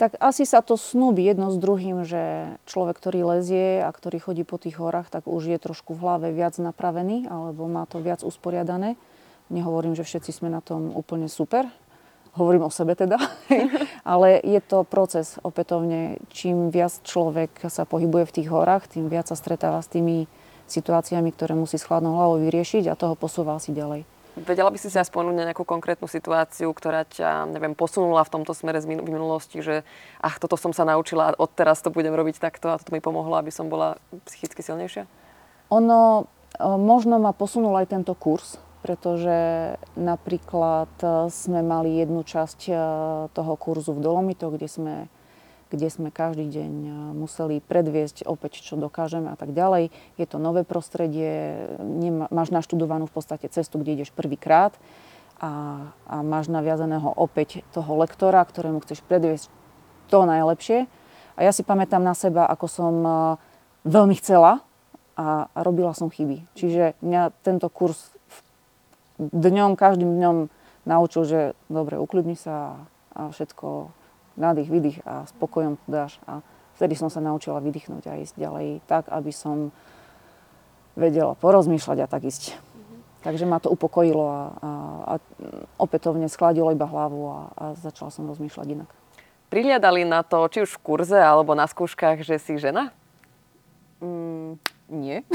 tak 0.00 0.16
asi 0.16 0.48
sa 0.48 0.64
to 0.64 0.80
snúbi 0.80 1.28
jedno 1.28 1.52
s 1.52 1.60
druhým, 1.60 2.08
že 2.08 2.56
človek, 2.64 2.96
ktorý 2.96 3.36
lezie 3.36 3.84
a 3.84 3.92
ktorý 3.92 4.16
chodí 4.16 4.48
po 4.48 4.56
tých 4.56 4.80
horách, 4.80 5.12
tak 5.12 5.28
už 5.28 5.52
je 5.52 5.60
trošku 5.60 5.92
v 5.92 6.00
hlave 6.00 6.28
viac 6.32 6.56
napravený 6.56 7.28
alebo 7.28 7.68
má 7.68 7.84
to 7.84 8.00
viac 8.00 8.24
usporiadané. 8.24 8.96
Nehovorím, 9.52 9.92
že 9.92 10.08
všetci 10.08 10.32
sme 10.32 10.48
na 10.48 10.64
tom 10.64 10.88
úplne 10.96 11.28
super. 11.28 11.68
Hovorím 12.38 12.66
o 12.66 12.70
sebe 12.70 12.94
teda. 12.94 13.18
Ale 14.06 14.38
je 14.42 14.60
to 14.62 14.86
proces 14.86 15.38
opätovne. 15.42 16.22
Čím 16.30 16.70
viac 16.70 17.02
človek 17.02 17.66
sa 17.66 17.82
pohybuje 17.82 18.24
v 18.30 18.34
tých 18.40 18.48
horách, 18.48 18.86
tým 18.86 19.10
viac 19.10 19.26
sa 19.26 19.34
stretáva 19.34 19.82
s 19.82 19.90
tými 19.90 20.30
situáciami, 20.70 21.34
ktoré 21.34 21.58
musí 21.58 21.74
s 21.74 21.86
chladnou 21.86 22.14
hlavou 22.14 22.38
vyriešiť 22.38 22.86
a 22.86 22.94
toho 22.94 23.18
posúva 23.18 23.58
si 23.58 23.74
ďalej. 23.74 24.06
Vedela 24.38 24.70
by 24.70 24.78
si 24.78 24.86
sa 24.86 25.02
spomenúť 25.02 25.36
na 25.36 25.46
nejakú 25.50 25.66
konkrétnu 25.66 26.06
situáciu, 26.06 26.70
ktorá 26.70 27.02
ťa, 27.02 27.50
neviem, 27.50 27.74
posunula 27.74 28.22
v 28.22 28.32
tomto 28.38 28.54
smere 28.54 28.78
z 28.78 28.86
minulosti, 28.86 29.58
že 29.58 29.82
ach, 30.22 30.38
toto 30.38 30.54
som 30.54 30.70
sa 30.70 30.86
naučila 30.86 31.34
a 31.34 31.36
odteraz 31.36 31.82
to 31.82 31.90
budem 31.90 32.14
robiť 32.14 32.38
takto 32.38 32.70
a 32.70 32.78
toto 32.78 32.94
mi 32.94 33.02
pomohlo, 33.02 33.34
aby 33.34 33.50
som 33.50 33.66
bola 33.66 33.98
psychicky 34.30 34.62
silnejšia? 34.62 35.10
Ono, 35.74 36.30
e, 36.54 36.62
možno 36.62 37.18
ma 37.18 37.34
posunul 37.34 37.74
aj 37.82 37.90
tento 37.90 38.14
kurz, 38.14 38.62
pretože 38.80 39.76
napríklad 39.94 40.92
e, 41.00 41.28
sme 41.28 41.60
mali 41.60 42.00
jednu 42.00 42.24
časť 42.24 42.60
e, 42.68 42.72
toho 43.32 43.52
kurzu 43.60 43.92
v 43.96 44.04
Dolomito, 44.04 44.48
kde 44.48 44.68
sme 44.68 44.94
kde 45.70 45.86
sme 45.86 46.10
každý 46.10 46.50
deň 46.50 46.72
eh, 46.84 46.92
museli 47.14 47.62
predviesť 47.62 48.26
opäť, 48.26 48.60
čo 48.60 48.74
dokážeme 48.76 49.30
a 49.30 49.36
tak 49.38 49.54
ďalej. 49.54 49.94
Je 50.18 50.26
to 50.26 50.42
nové 50.42 50.66
prostredie, 50.66 51.64
nemá, 51.78 52.26
máš 52.34 52.50
naštudovanú 52.50 53.06
v 53.06 53.14
podstate 53.14 53.46
cestu, 53.48 53.78
kde 53.78 54.02
ideš 54.02 54.10
prvýkrát 54.12 54.74
a, 55.40 55.86
a 56.04 56.16
máš 56.20 56.50
naviazaného 56.52 57.08
opäť 57.16 57.62
toho 57.72 57.96
lektora, 58.02 58.44
ktorému 58.44 58.82
chceš 58.84 59.00
predviesť 59.06 59.48
to 60.12 60.26
najlepšie. 60.26 60.90
A 61.38 61.40
ja 61.40 61.54
si 61.54 61.64
pamätám 61.64 62.04
na 62.04 62.12
seba, 62.12 62.44
ako 62.44 62.66
som 62.68 62.94
veľmi 63.88 64.12
chcela 64.20 64.60
a 65.16 65.48
robila 65.56 65.96
som 65.96 66.12
chyby. 66.12 66.44
Čiže 66.52 67.00
mňa 67.00 67.32
tento 67.40 67.72
kurz 67.72 68.12
dňom, 69.20 69.76
každým 69.76 70.16
dňom 70.16 70.36
naučil, 70.88 71.22
že 71.28 71.40
dobre, 71.68 72.00
ukľudni 72.00 72.40
sa 72.40 72.88
a 73.12 73.28
všetko 73.28 73.92
nádych, 74.40 74.72
vydych 74.72 74.98
a 75.04 75.28
spokojom 75.28 75.76
dáš. 75.84 76.16
A 76.24 76.40
vtedy 76.80 76.96
som 76.96 77.12
sa 77.12 77.20
naučila 77.20 77.60
vydýchnuť 77.60 78.02
a 78.08 78.20
ísť 78.24 78.34
ďalej 78.40 78.68
tak, 78.88 79.12
aby 79.12 79.28
som 79.34 79.74
vedela 80.96 81.36
porozmýšľať 81.36 81.98
a 82.00 82.10
tak 82.10 82.24
ísť. 82.24 82.56
Mm-hmm. 82.56 83.00
Takže 83.26 83.44
ma 83.44 83.60
to 83.60 83.68
upokojilo 83.68 84.24
a, 84.24 84.32
a, 84.32 84.70
a 85.04 85.14
opätovne 85.76 86.26
skladilo 86.32 86.72
iba 86.72 86.88
hlavu 86.88 87.20
a, 87.28 87.38
a 87.52 87.64
začala 87.76 88.08
som 88.08 88.24
rozmýšľať 88.30 88.66
inak. 88.72 88.90
Prihliadali 89.50 90.06
na 90.06 90.22
to, 90.22 90.46
či 90.46 90.62
už 90.62 90.78
v 90.78 90.82
kurze 90.82 91.18
alebo 91.18 91.58
na 91.58 91.66
skúškach, 91.66 92.22
že 92.22 92.38
si 92.38 92.54
žena? 92.54 92.94
Mm, 93.98 94.62
nie. 94.88 95.26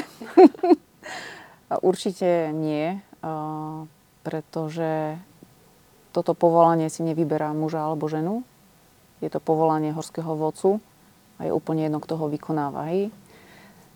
Určite 1.89 2.55
nie, 2.55 3.03
pretože 4.25 5.17
toto 6.15 6.31
povolanie 6.31 6.87
si 6.87 7.03
nevyberá 7.03 7.51
muža 7.51 7.83
alebo 7.83 8.07
ženu. 8.07 8.41
Je 9.19 9.27
to 9.27 9.43
povolanie 9.43 9.91
horského 9.91 10.33
vodcu 10.37 10.79
a 11.37 11.47
je 11.47 11.51
úplne 11.51 11.85
jedno, 11.85 11.99
kto 11.99 12.15
ho 12.15 12.31
vykonáva. 12.31 12.87
Hej. 12.93 13.11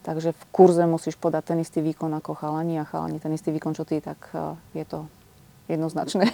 Takže 0.03 0.31
v 0.31 0.43
kurze 0.51 0.83
musíš 0.87 1.19
podať 1.19 1.53
ten 1.53 1.59
istý 1.59 1.83
výkon 1.83 2.11
ako 2.17 2.35
chalani 2.35 2.79
a 2.79 2.87
chalani 2.87 3.19
ten 3.19 3.35
istý 3.35 3.51
výkon, 3.51 3.75
čo 3.75 3.83
ty, 3.83 3.99
tak 3.99 4.31
e, 4.31 4.55
je 4.79 4.85
to 4.87 5.07
jednoznačné. 5.67 6.31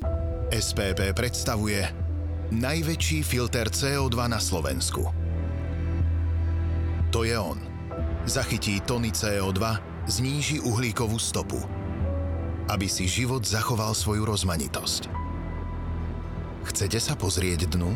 SPP 0.52 1.16
predstavuje 1.16 1.84
najväčší 2.52 3.24
filter 3.24 3.72
CO2 3.72 4.16
na 4.30 4.38
Slovensku. 4.38 5.02
To 7.10 7.24
je 7.24 7.34
on. 7.34 7.58
Zachytí 8.28 8.84
tony 8.84 9.10
CO2, 9.10 9.58
zníži 10.06 10.60
uhlíkovú 10.60 11.16
stopu, 11.16 11.58
aby 12.66 12.86
si 12.90 13.06
život 13.06 13.46
zachoval 13.46 13.94
svoju 13.94 14.26
rozmanitosť. 14.26 15.08
Chcete 16.66 16.98
sa 16.98 17.14
pozrieť 17.14 17.70
dnu? 17.70 17.94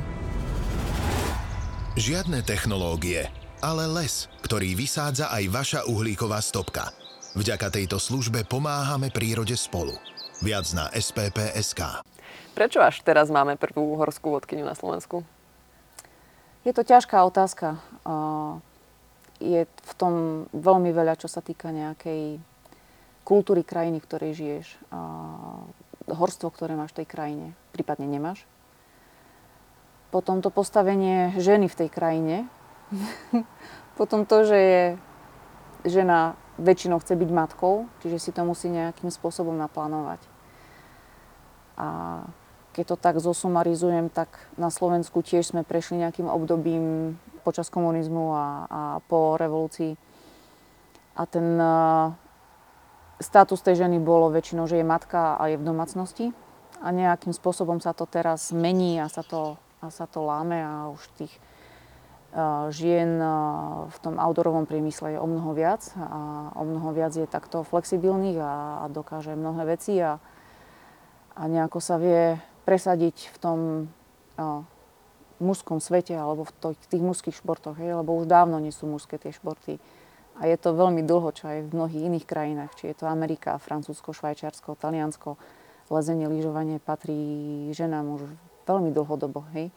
Žiadne 1.98 2.46
technológie, 2.46 3.26
ale 3.58 3.84
les, 3.90 4.30
ktorý 4.46 4.78
vysádza 4.78 5.28
aj 5.28 5.44
vaša 5.50 5.80
uhlíková 5.90 6.38
stopka. 6.38 6.94
Vďaka 7.34 7.70
tejto 7.70 7.98
službe 7.98 8.46
pomáhame 8.46 9.10
prírode 9.10 9.58
spolu. 9.58 9.94
Viac 10.40 10.66
na 10.72 10.86
SPP.sk. 10.94 12.02
Prečo 12.54 12.78
až 12.82 13.02
teraz 13.06 13.30
máme 13.30 13.54
prvú 13.58 13.98
horskú 13.98 14.34
vodkyňu 14.34 14.66
na 14.66 14.74
Slovensku? 14.74 15.22
Je 16.66 16.72
to 16.74 16.86
ťažká 16.86 17.20
otázka. 17.26 17.78
Je 19.40 19.64
v 19.64 19.92
tom 19.96 20.44
veľmi 20.52 20.92
veľa, 20.92 21.16
čo 21.16 21.28
sa 21.30 21.40
týka 21.40 21.72
nejakej 21.72 22.36
kultúry 23.22 23.62
krajiny, 23.62 24.00
v 24.00 24.06
ktorej 24.08 24.32
žiješ. 24.34 24.66
Horstvo, 26.10 26.50
ktoré 26.50 26.74
máš 26.74 26.96
v 26.96 27.04
tej 27.04 27.08
krajine, 27.08 27.46
prípadne 27.72 28.08
nemáš 28.08 28.44
potom 30.10 30.42
to 30.42 30.50
postavenie 30.50 31.32
ženy 31.38 31.70
v 31.70 31.78
tej 31.78 31.88
krajine. 31.88 32.36
Potom 33.98 34.26
to, 34.26 34.42
že 34.42 34.58
je 34.58 34.82
žena 35.86 36.34
väčšinou 36.58 36.98
chce 37.00 37.14
byť 37.16 37.30
matkou, 37.30 37.88
čiže 38.02 38.18
si 38.18 38.30
to 38.34 38.42
musí 38.44 38.68
nejakým 38.68 39.08
spôsobom 39.08 39.56
naplánovať. 39.56 40.20
A 41.80 42.20
keď 42.76 42.84
to 42.94 42.96
tak 43.00 43.16
zosumarizujem, 43.22 44.12
tak 44.12 44.28
na 44.60 44.68
Slovensku 44.68 45.24
tiež 45.24 45.54
sme 45.54 45.64
prešli 45.64 46.02
nejakým 46.02 46.28
obdobím 46.28 47.16
počas 47.40 47.72
komunizmu 47.72 48.36
a, 48.36 48.46
a 48.68 48.82
po 49.08 49.40
revolúcii. 49.40 49.96
A 51.16 51.22
ten 51.24 51.56
status 53.20 53.60
tej 53.60 53.86
ženy 53.86 54.00
bolo 54.00 54.32
väčšinou, 54.32 54.64
že 54.66 54.80
je 54.80 54.86
matka 54.86 55.36
a 55.36 55.52
je 55.52 55.60
v 55.60 55.64
domácnosti. 55.64 56.26
A 56.80 56.90
nejakým 56.90 57.36
spôsobom 57.36 57.76
sa 57.78 57.92
to 57.92 58.08
teraz 58.08 58.56
mení 58.56 58.96
a 58.98 59.12
sa 59.12 59.20
to 59.20 59.60
a 59.80 59.88
sa 59.88 60.04
to 60.04 60.20
láme 60.20 60.60
a 60.60 60.92
už 60.92 61.00
tých 61.16 61.32
uh, 62.36 62.68
žien 62.68 63.16
uh, 63.16 63.88
v 63.88 63.96
tom 64.04 64.20
outdoorovom 64.20 64.68
priemysle 64.68 65.16
je 65.16 65.18
o 65.18 65.24
mnoho 65.24 65.56
viac 65.56 65.80
a 65.96 66.52
o 66.52 66.62
mnoho 66.68 66.92
viac 66.92 67.16
je 67.16 67.24
takto 67.24 67.64
flexibilných 67.64 68.36
a, 68.44 68.84
a 68.84 68.92
dokáže 68.92 69.32
mnohé 69.32 69.64
veci 69.64 69.96
a, 70.04 70.20
a 71.32 71.42
nejako 71.48 71.80
sa 71.80 71.96
vie 71.96 72.36
presadiť 72.68 73.32
v 73.32 73.36
tom 73.40 73.58
uh, 74.36 74.60
mužskom 75.40 75.80
svete 75.80 76.12
alebo 76.12 76.44
v 76.44 76.52
tých 76.92 77.00
mužských 77.00 77.40
športoch, 77.40 77.80
hej, 77.80 77.96
lebo 77.96 78.12
už 78.20 78.28
dávno 78.28 78.60
nie 78.60 78.76
sú 78.76 78.84
mužské 78.84 79.16
tie 79.16 79.32
športy. 79.32 79.80
A 80.40 80.48
je 80.48 80.56
to 80.56 80.72
veľmi 80.72 81.04
dlho, 81.04 81.28
čo 81.36 81.52
aj 81.52 81.68
v 81.68 81.72
mnohých 81.76 82.02
iných 82.08 82.26
krajinách, 82.26 82.72
či 82.80 82.88
je 82.88 82.96
to 82.96 83.04
Amerika, 83.04 83.60
Francúzsko, 83.60 84.16
Švajčiarsko, 84.16 84.72
Taliansko, 84.72 85.36
lezenie, 85.92 86.32
lyžovanie 86.32 86.80
patrí 86.80 87.68
ženám 87.76 88.16
už 88.16 88.22
veľmi 88.64 88.88
dlhodobo. 88.96 89.44
Hej. 89.52 89.68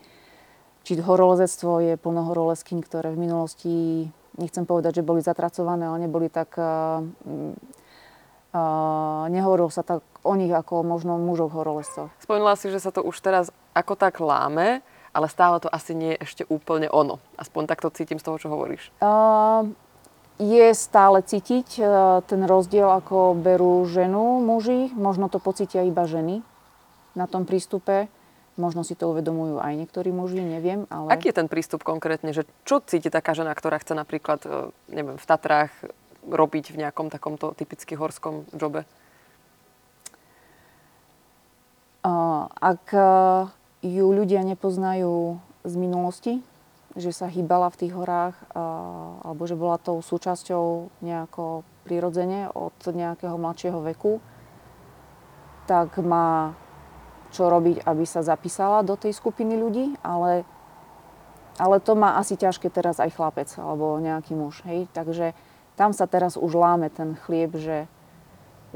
Či 0.88 1.04
horolezectvo 1.04 1.84
je 1.84 1.94
plno 2.00 2.32
horolezkyň, 2.32 2.80
ktoré 2.80 3.12
v 3.12 3.28
minulosti, 3.28 4.08
nechcem 4.40 4.64
povedať, 4.64 5.04
že 5.04 5.08
boli 5.08 5.20
zatracované, 5.20 5.84
ale 5.84 6.08
neboli 6.08 6.32
tak... 6.32 6.56
Uh, 6.56 7.04
uh, 8.56 9.26
nehovorilo 9.28 9.68
sa 9.68 9.84
tak 9.84 10.06
o 10.24 10.34
nich 10.40 10.52
ako 10.52 10.88
možno 10.88 11.20
mužov 11.20 11.52
horolezcov. 11.52 12.08
Spomínala 12.24 12.56
si, 12.56 12.72
že 12.72 12.80
sa 12.80 12.94
to 12.96 13.04
už 13.04 13.20
teraz 13.20 13.52
ako 13.76 14.00
tak 14.00 14.22
láme, 14.24 14.80
ale 15.12 15.28
stále 15.28 15.60
to 15.60 15.68
asi 15.68 15.92
nie 15.92 16.16
je 16.16 16.24
ešte 16.24 16.44
úplne 16.48 16.88
ono. 16.88 17.20
Aspoň 17.36 17.68
takto 17.68 17.92
cítim 17.92 18.18
z 18.18 18.26
toho, 18.26 18.38
čo 18.40 18.48
hovoríš. 18.48 18.90
Uh, 19.04 19.70
je 20.44 20.76
stále 20.76 21.24
cítiť 21.24 21.80
ten 22.28 22.42
rozdiel, 22.44 22.92
ako 22.92 23.32
berú 23.40 23.88
ženu 23.88 24.44
muži. 24.44 24.92
Možno 24.92 25.32
to 25.32 25.40
pocítia 25.40 25.88
iba 25.88 26.04
ženy 26.04 26.44
na 27.16 27.30
tom 27.30 27.48
prístupe. 27.48 28.12
Možno 28.54 28.86
si 28.86 28.94
to 28.94 29.10
uvedomujú 29.10 29.58
aj 29.58 29.74
niektorí 29.74 30.14
muži, 30.14 30.46
neviem, 30.46 30.86
ale... 30.94 31.10
Aký 31.10 31.34
je 31.34 31.42
ten 31.42 31.50
prístup 31.50 31.82
konkrétne? 31.82 32.38
Že 32.38 32.46
čo 32.70 32.86
cíti 32.86 33.10
taká 33.10 33.34
žena, 33.34 33.50
ktorá 33.50 33.82
chce 33.82 33.98
napríklad, 33.98 34.46
e, 34.46 34.70
neviem, 34.94 35.18
v 35.18 35.26
Tatrách 35.26 35.74
robiť 36.30 36.70
v 36.70 36.86
nejakom 36.86 37.10
takomto 37.10 37.58
typicky 37.58 37.98
horskom 37.98 38.46
jobe? 38.54 38.86
Uh, 42.06 42.46
ak 42.62 42.94
e, 42.94 43.06
ju 43.90 44.06
ľudia 44.14 44.46
nepoznajú 44.46 45.42
z 45.66 45.74
minulosti, 45.74 46.34
že 46.94 47.10
sa 47.10 47.26
hýbala 47.26 47.74
v 47.74 47.80
tých 47.86 47.94
horách, 47.94 48.38
alebo 49.26 49.50
že 49.50 49.58
bola 49.58 49.82
tou 49.82 49.98
súčasťou 50.02 50.94
nejako 51.02 51.66
prirodzene 51.84 52.54
od 52.54 52.74
nejakého 52.86 53.36
mladšieho 53.36 53.82
veku, 53.94 54.22
tak 55.66 55.98
má 56.00 56.54
čo 57.34 57.50
robiť, 57.50 57.82
aby 57.90 58.06
sa 58.06 58.22
zapísala 58.22 58.86
do 58.86 58.94
tej 58.94 59.18
skupiny 59.18 59.58
ľudí, 59.58 59.98
ale, 60.06 60.46
ale 61.58 61.82
to 61.82 61.98
má 61.98 62.22
asi 62.22 62.38
ťažké 62.38 62.70
teraz 62.70 63.02
aj 63.02 63.18
chlapec 63.18 63.50
alebo 63.58 63.98
nejaký 63.98 64.38
muž. 64.38 64.62
Hej? 64.70 64.86
Takže 64.94 65.34
tam 65.74 65.98
sa 65.98 66.06
teraz 66.06 66.38
už 66.38 66.54
láme 66.54 66.94
ten 66.94 67.18
chlieb, 67.26 67.58
že, 67.58 67.90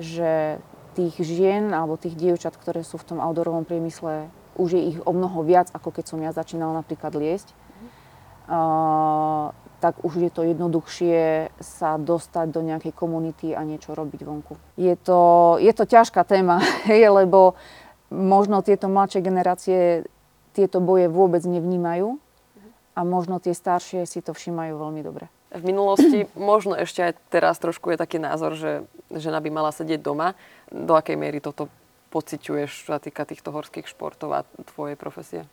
že 0.01 0.57
tých 0.97 1.21
žien 1.21 1.69
alebo 1.69 2.01
tých 2.01 2.17
dievčat, 2.17 2.57
ktoré 2.57 2.81
sú 2.81 2.97
v 2.97 3.13
tom 3.13 3.19
outdoorovom 3.21 3.62
priemysle, 3.62 4.33
už 4.57 4.74
je 4.74 4.81
ich 4.89 5.00
o 5.05 5.13
mnoho 5.13 5.45
viac, 5.45 5.69
ako 5.69 5.93
keď 5.93 6.05
som 6.09 6.19
ja 6.25 6.33
začínala 6.33 6.81
napríklad 6.81 7.13
liesť. 7.13 7.53
Tak 9.77 10.01
už 10.01 10.13
je 10.17 10.31
to 10.33 10.41
jednoduchšie 10.41 11.53
sa 11.61 12.01
dostať 12.01 12.47
do 12.49 12.65
nejakej 12.65 12.97
komunity 12.97 13.53
a 13.53 13.61
niečo 13.61 13.93
robiť 13.93 14.25
vonku. 14.25 14.57
Je 14.73 14.97
to, 14.97 15.55
je 15.61 15.69
to 15.69 15.85
ťažká 15.85 16.25
téma, 16.25 16.63
lebo 16.89 17.53
možno 18.09 18.65
tieto 18.65 18.89
mladšie 18.89 19.21
generácie 19.21 20.07
tieto 20.57 20.81
boje 20.81 21.05
vôbec 21.05 21.45
nevnímajú 21.45 22.17
a 22.97 22.99
možno 23.05 23.37
tie 23.37 23.53
staršie 23.53 24.09
si 24.09 24.25
to 24.25 24.33
všímajú 24.33 24.73
veľmi 24.73 25.05
dobre. 25.05 25.29
V 25.53 25.61
minulosti, 25.61 26.25
možno 26.39 26.73
ešte 26.73 27.05
aj 27.05 27.13
teraz 27.29 27.61
trošku 27.61 27.93
je 27.93 28.01
taký 28.01 28.17
názor, 28.17 28.57
že 28.57 28.81
žena 29.13 29.37
by 29.37 29.53
mala 29.53 29.69
sedieť 29.69 30.01
doma. 30.01 30.33
Do 30.73 30.97
akej 30.97 31.13
miery 31.13 31.37
toto 31.37 31.69
pociťuješ, 32.09 32.89
čo 32.89 32.91
sa 32.95 32.99
týka 33.03 33.27
týchto 33.29 33.53
horských 33.53 33.85
športov 33.85 34.33
a 34.33 34.41
tvojej 34.73 34.97
profesie? 34.97 35.45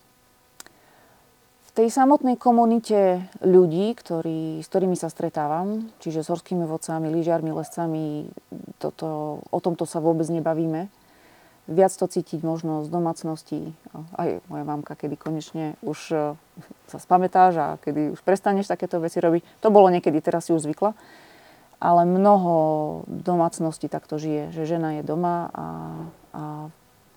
Tej 1.75 1.91
samotnej 1.91 2.39
komunite 2.39 3.27
ľudí, 3.43 3.91
ktorí, 3.99 4.63
s 4.63 4.67
ktorými 4.71 4.95
sa 4.95 5.11
stretávam, 5.11 5.91
čiže 5.99 6.23
s 6.23 6.31
horskými 6.31 6.63
vodcami, 6.63 7.11
lyžiarmi, 7.11 7.51
lescami, 7.51 8.31
toto, 8.79 9.43
o 9.51 9.59
tomto 9.59 9.83
sa 9.83 9.99
vôbec 9.99 10.23
nebavíme. 10.31 10.87
Viac 11.67 11.91
to 11.91 12.07
cítiť 12.07 12.45
možno 12.47 12.87
z 12.87 12.89
domácnosti. 12.93 13.75
Aj 14.15 14.39
moja 14.47 14.63
mamka, 14.63 14.95
kedy 14.95 15.17
konečne 15.19 15.65
už 15.81 15.99
e, 16.13 16.17
sa 16.87 16.97
spamätáš 17.01 17.53
a 17.57 17.67
kedy 17.81 18.15
už 18.15 18.21
prestaneš 18.21 18.69
takéto 18.69 19.01
veci 19.01 19.19
robiť. 19.19 19.65
To 19.65 19.73
bolo 19.73 19.91
niekedy, 19.91 20.21
teraz 20.21 20.47
si 20.47 20.55
už 20.55 20.63
zvykla. 20.63 20.95
Ale 21.81 22.07
mnoho 22.07 22.53
domácností 23.09 23.91
takto 23.91 24.15
žije, 24.15 24.55
že 24.55 24.69
žena 24.77 25.01
je 25.01 25.03
doma 25.03 25.49
a, 25.51 25.67
a 26.31 26.43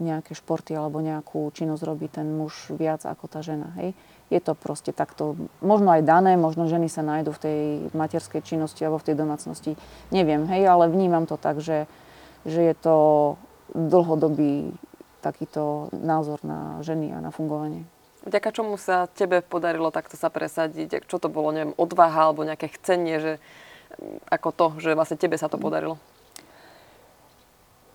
nejaké 0.00 0.32
športy 0.32 0.74
alebo 0.74 1.04
nejakú 1.04 1.52
činnosť 1.52 1.82
robí 1.84 2.08
ten 2.08 2.26
muž 2.26 2.72
viac 2.72 3.04
ako 3.04 3.28
tá 3.28 3.44
žena. 3.44 3.70
Hej 3.78 3.94
je 4.28 4.40
to 4.44 4.52
proste 4.52 4.92
takto, 4.92 5.36
možno 5.64 5.92
aj 5.92 6.04
dané, 6.04 6.36
možno 6.36 6.68
ženy 6.68 6.92
sa 6.92 7.00
nájdu 7.00 7.32
v 7.32 7.42
tej 7.42 7.60
materskej 7.96 8.44
činnosti 8.44 8.84
alebo 8.84 9.00
v 9.00 9.12
tej 9.12 9.16
domácnosti, 9.16 9.72
neviem, 10.12 10.44
hej, 10.52 10.68
ale 10.68 10.92
vnímam 10.92 11.24
to 11.24 11.40
tak, 11.40 11.64
že, 11.64 11.88
že 12.44 12.60
je 12.60 12.74
to 12.76 12.96
dlhodobý 13.72 14.72
takýto 15.24 15.92
názor 15.92 16.38
na 16.44 16.78
ženy 16.84 17.12
a 17.12 17.18
na 17.24 17.32
fungovanie. 17.32 17.84
Vďaka 18.28 18.52
čomu 18.52 18.76
sa 18.76 19.08
tebe 19.08 19.40
podarilo 19.40 19.88
takto 19.88 20.18
sa 20.18 20.28
presadiť? 20.28 21.08
Čo 21.08 21.16
to 21.16 21.32
bolo, 21.32 21.48
neviem, 21.54 21.72
odvaha 21.80 22.28
alebo 22.28 22.44
nejaké 22.44 22.68
chcenie, 22.76 23.16
že 23.18 23.32
ako 24.28 24.48
to, 24.52 24.66
že 24.82 24.92
vlastne 24.92 25.16
tebe 25.16 25.40
sa 25.40 25.48
to 25.48 25.56
podarilo? 25.56 25.96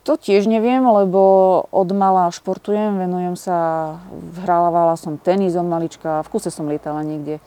To 0.03 0.19
tiež 0.19 0.51
neviem, 0.51 0.83
lebo 0.83 1.63
od 1.72 1.89
mala 1.95 2.27
športujem, 2.27 3.00
venujem 3.00 3.39
sa, 3.39 3.57
hrávala 4.43 5.00
som 5.00 5.15
tenis 5.15 5.55
od 5.55 5.63
malička, 5.63 6.27
v 6.27 6.31
kuse 6.31 6.51
som 6.51 6.67
lietala 6.67 7.07
niekde 7.07 7.39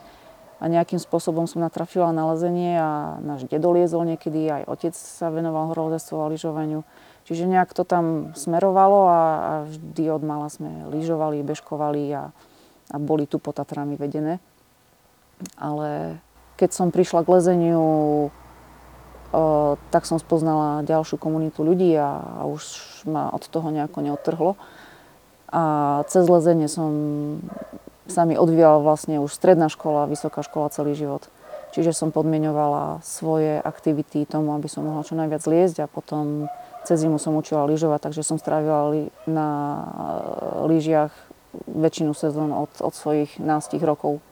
a 0.56 0.64
nejakým 0.72 0.96
spôsobom 0.96 1.44
som 1.44 1.60
natrafila 1.60 2.16
na 2.16 2.32
lezenie 2.32 2.80
a 2.80 3.20
náš 3.20 3.44
dedo 3.44 3.76
liezol 3.76 4.08
niekedy, 4.08 4.48
aj 4.48 4.62
otec 4.72 4.94
sa 4.96 5.28
venoval 5.28 5.68
horolezectvu 5.76 6.16
a 6.16 6.32
lyžovaniu. 6.32 6.80
Čiže 7.28 7.44
nejak 7.44 7.76
to 7.76 7.84
tam 7.84 8.32
smerovalo 8.32 9.00
a, 9.04 9.20
a 9.20 9.52
vždy 9.68 10.08
od 10.08 10.22
mala 10.24 10.48
sme 10.48 10.88
lyžovali, 10.88 11.44
bežkovali 11.44 12.08
a, 12.16 12.32
a 12.88 12.96
boli 12.96 13.28
tu 13.28 13.36
po 13.36 13.52
Tatrami 13.52 14.00
vedené. 14.00 14.40
Ale 15.60 16.16
keď 16.56 16.70
som 16.72 16.88
prišla 16.88 17.26
k 17.26 17.32
lezeniu 17.36 17.84
tak 19.90 20.02
som 20.06 20.18
spoznala 20.20 20.86
ďalšiu 20.86 21.18
komunitu 21.18 21.66
ľudí 21.66 21.92
a, 21.98 22.42
a 22.42 22.42
už 22.46 22.62
ma 23.08 23.30
od 23.30 23.42
toho 23.46 23.68
nejako 23.74 23.98
neodtrhlo. 24.02 24.54
A 25.50 25.62
cez 26.10 26.26
lezenie 26.26 26.66
som 26.66 26.90
sa 28.06 28.22
mi 28.22 28.38
odvíjala 28.38 28.82
vlastne 28.82 29.18
už 29.18 29.34
stredná 29.34 29.66
škola, 29.66 30.10
vysoká 30.10 30.42
škola 30.42 30.70
celý 30.70 30.94
život. 30.94 31.26
Čiže 31.74 31.92
som 31.92 32.14
podmienovala 32.14 33.02
svoje 33.02 33.58
aktivity 33.60 34.24
tomu, 34.24 34.54
aby 34.54 34.70
som 34.70 34.86
mohla 34.86 35.04
čo 35.04 35.18
najviac 35.18 35.42
liezť 35.44 35.84
a 35.84 35.90
potom 35.90 36.46
cez 36.86 37.02
zimu 37.02 37.18
som 37.18 37.34
učila 37.34 37.66
lyžovať, 37.66 38.08
takže 38.08 38.22
som 38.22 38.38
strávila 38.38 39.10
na 39.26 39.48
lyžiach 40.64 41.10
väčšinu 41.66 42.14
sezón 42.14 42.54
od, 42.54 42.70
od 42.78 42.94
svojich 42.94 43.36
nástich 43.42 43.82
rokov. 43.82 44.22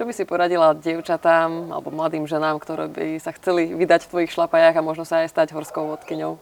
Čo 0.00 0.08
by 0.08 0.16
si 0.16 0.24
poradila 0.24 0.72
dievčatám 0.72 1.76
alebo 1.76 1.92
mladým 1.92 2.24
ženám, 2.24 2.56
ktoré 2.56 2.88
by 2.88 3.20
sa 3.20 3.36
chceli 3.36 3.68
vydať 3.76 4.08
v 4.08 4.10
tvojich 4.16 4.32
šlapajách 4.32 4.80
a 4.80 4.80
možno 4.80 5.04
sa 5.04 5.20
aj 5.20 5.28
stať 5.28 5.52
horskou 5.52 5.92
vodkyňou? 5.92 6.40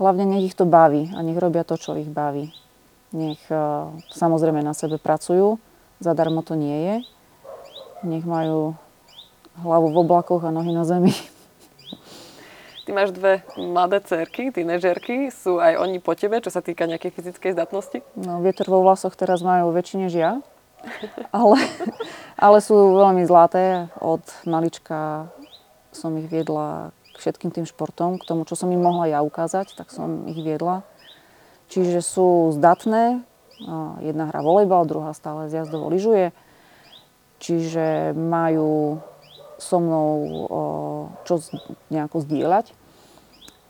Hlavne 0.00 0.24
nech 0.24 0.48
ich 0.48 0.56
to 0.56 0.64
baví 0.64 1.12
a 1.12 1.20
nech 1.20 1.36
robia 1.36 1.60
to, 1.60 1.76
čo 1.76 1.92
ich 2.00 2.08
baví. 2.08 2.56
Nech 3.12 3.36
uh, 3.52 3.92
samozrejme 4.16 4.64
na 4.64 4.72
sebe 4.72 4.96
pracujú, 4.96 5.60
zadarmo 6.00 6.40
to 6.40 6.56
nie 6.56 6.72
je. 6.88 6.96
Nech 8.08 8.24
majú 8.24 8.80
hlavu 9.60 9.92
v 9.92 10.00
oblakoch 10.00 10.48
a 10.48 10.48
nohy 10.48 10.72
na 10.72 10.88
zemi. 10.88 11.12
Ty 12.88 12.96
máš 12.96 13.12
dve 13.12 13.44
mladé 13.60 14.00
cerky, 14.08 14.48
tínežerky. 14.48 15.28
Sú 15.28 15.60
aj 15.60 15.84
oni 15.84 16.00
po 16.00 16.16
tebe, 16.16 16.40
čo 16.40 16.48
sa 16.48 16.64
týka 16.64 16.88
nejakej 16.88 17.12
fyzickej 17.12 17.60
zdatnosti? 17.60 18.00
No, 18.16 18.40
vietor 18.40 18.72
vo 18.72 18.80
vlasoch 18.80 19.12
teraz 19.20 19.44
majú 19.44 19.68
väčšine 19.68 20.08
žia 20.08 20.40
ale, 21.34 21.58
ale 22.38 22.58
sú 22.64 22.74
veľmi 22.74 23.24
zlaté. 23.28 23.88
Od 24.00 24.22
malička 24.48 25.28
som 25.94 26.16
ich 26.18 26.26
viedla 26.26 26.90
k 27.14 27.16
všetkým 27.22 27.54
tým 27.54 27.66
športom, 27.66 28.18
k 28.18 28.26
tomu, 28.26 28.42
čo 28.42 28.58
som 28.58 28.72
im 28.74 28.82
mohla 28.82 29.06
ja 29.06 29.20
ukázať, 29.22 29.78
tak 29.78 29.94
som 29.94 30.26
ich 30.26 30.40
viedla. 30.42 30.82
Čiže 31.70 32.02
sú 32.02 32.52
zdatné. 32.52 33.22
Jedna 34.02 34.28
hra 34.28 34.42
volejbal, 34.42 34.84
druhá 34.84 35.14
stále 35.14 35.46
zjazdovo 35.46 35.88
lyžuje. 35.88 36.34
Čiže 37.38 38.16
majú 38.18 38.98
so 39.62 39.78
mnou 39.78 40.10
čo 41.22 41.38
nejako 41.88 42.26
zdieľať. 42.26 42.74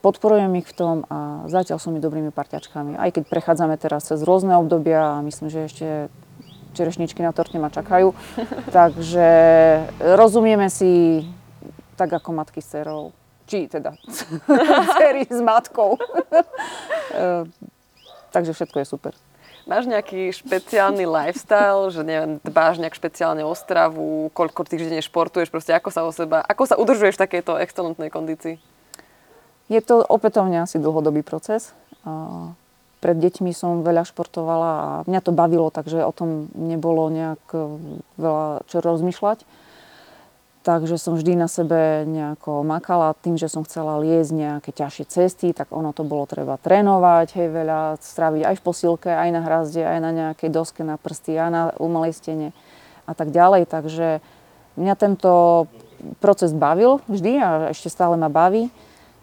Podporujem 0.01 0.53
ich 0.61 0.69
v 0.69 0.77
tom 0.77 0.97
a 1.09 1.49
zatiaľ 1.49 1.81
som 1.81 1.97
mi 1.97 2.01
dobrými 2.01 2.29
parťačkami. 2.29 3.01
Aj 3.01 3.09
keď 3.09 3.25
prechádzame 3.25 3.77
teraz 3.81 4.09
cez 4.09 4.21
rôzne 4.21 4.53
obdobia 4.57 5.17
a 5.17 5.25
myslím, 5.25 5.49
že 5.49 5.65
ešte 5.65 5.87
čerešničky 6.75 7.23
na 7.23 7.31
torte 7.31 7.57
ma 7.63 7.71
čakajú. 7.71 8.11
Takže 8.77 9.29
rozumieme 10.19 10.67
si 10.69 11.23
tak 11.95 12.11
ako 12.11 12.35
matky 12.35 12.59
s 12.59 12.75
dcerou. 12.75 13.15
Či 13.47 13.71
teda 13.71 13.95
dcery 14.99 15.25
s 15.31 15.41
matkou. 15.41 15.97
E, 17.15 17.47
takže 18.35 18.57
všetko 18.57 18.83
je 18.83 18.87
super. 18.91 19.13
Máš 19.71 19.87
nejaký 19.87 20.35
špeciálny 20.35 21.07
lifestyle, 21.07 21.95
že 21.95 22.03
neviem, 22.03 22.43
dbáš 22.43 22.83
nejak 22.83 22.99
špeciálne 22.99 23.47
o 23.47 23.55
stravu, 23.55 24.35
koľko 24.35 24.67
týždenne 24.67 24.99
športuješ, 24.99 25.47
proste 25.47 25.71
ako 25.79 25.95
sa 25.95 26.03
o 26.03 26.11
seba, 26.11 26.43
ako 26.43 26.67
sa 26.67 26.75
udržuješ 26.75 27.15
v 27.15 27.23
takejto 27.29 27.61
excelentnej 27.63 28.11
kondícii? 28.11 28.59
Je 29.71 29.81
to 29.81 30.03
opätovne 30.03 30.59
asi 30.59 30.83
dlhodobý 30.83 31.23
proces. 31.23 31.71
Pred 33.05 33.21
deťmi 33.21 33.53
som 33.53 33.85
veľa 33.85 34.09
športovala 34.09 34.71
a 34.73 34.89
mňa 35.05 35.21
to 35.21 35.37
bavilo, 35.37 35.69
takže 35.69 36.01
o 36.01 36.09
tom 36.09 36.49
nebolo 36.57 37.13
nejak 37.13 37.45
e, 37.53 37.61
veľa 38.17 38.65
čo 38.65 38.81
rozmýšľať. 38.81 39.45
Takže 40.65 40.97
som 40.97 41.13
vždy 41.13 41.37
na 41.37 41.45
sebe 41.45 42.09
nejako 42.09 42.65
makala 42.65 43.13
tým, 43.21 43.37
že 43.37 43.53
som 43.53 43.69
chcela 43.69 44.01
liezť 44.01 44.33
nejaké 44.33 44.73
ťažšie 44.73 45.05
cesty, 45.05 45.53
tak 45.53 45.69
ono 45.69 45.93
to 45.93 46.09
bolo 46.09 46.25
treba 46.25 46.57
trénovať, 46.57 47.37
hej, 47.37 47.53
veľa 47.53 48.01
stráviť 48.01 48.43
aj 48.49 48.57
v 48.57 48.65
posilke, 48.65 49.13
aj 49.13 49.29
na 49.29 49.45
hrazde, 49.45 49.85
aj 49.85 50.01
na 50.01 50.11
nejakej 50.17 50.49
doske 50.49 50.81
na 50.81 50.97
prsty, 50.97 51.37
aj 51.37 51.51
na 51.53 51.63
umelej 51.77 52.17
stene 52.17 52.57
a 53.05 53.13
tak 53.13 53.29
ďalej. 53.29 53.69
Takže 53.69 54.25
mňa 54.81 54.95
tento 54.97 55.69
proces 56.25 56.57
bavil 56.57 57.05
vždy 57.13 57.33
a 57.45 57.49
ešte 57.69 57.93
stále 57.93 58.17
ma 58.17 58.33
baví. 58.33 58.73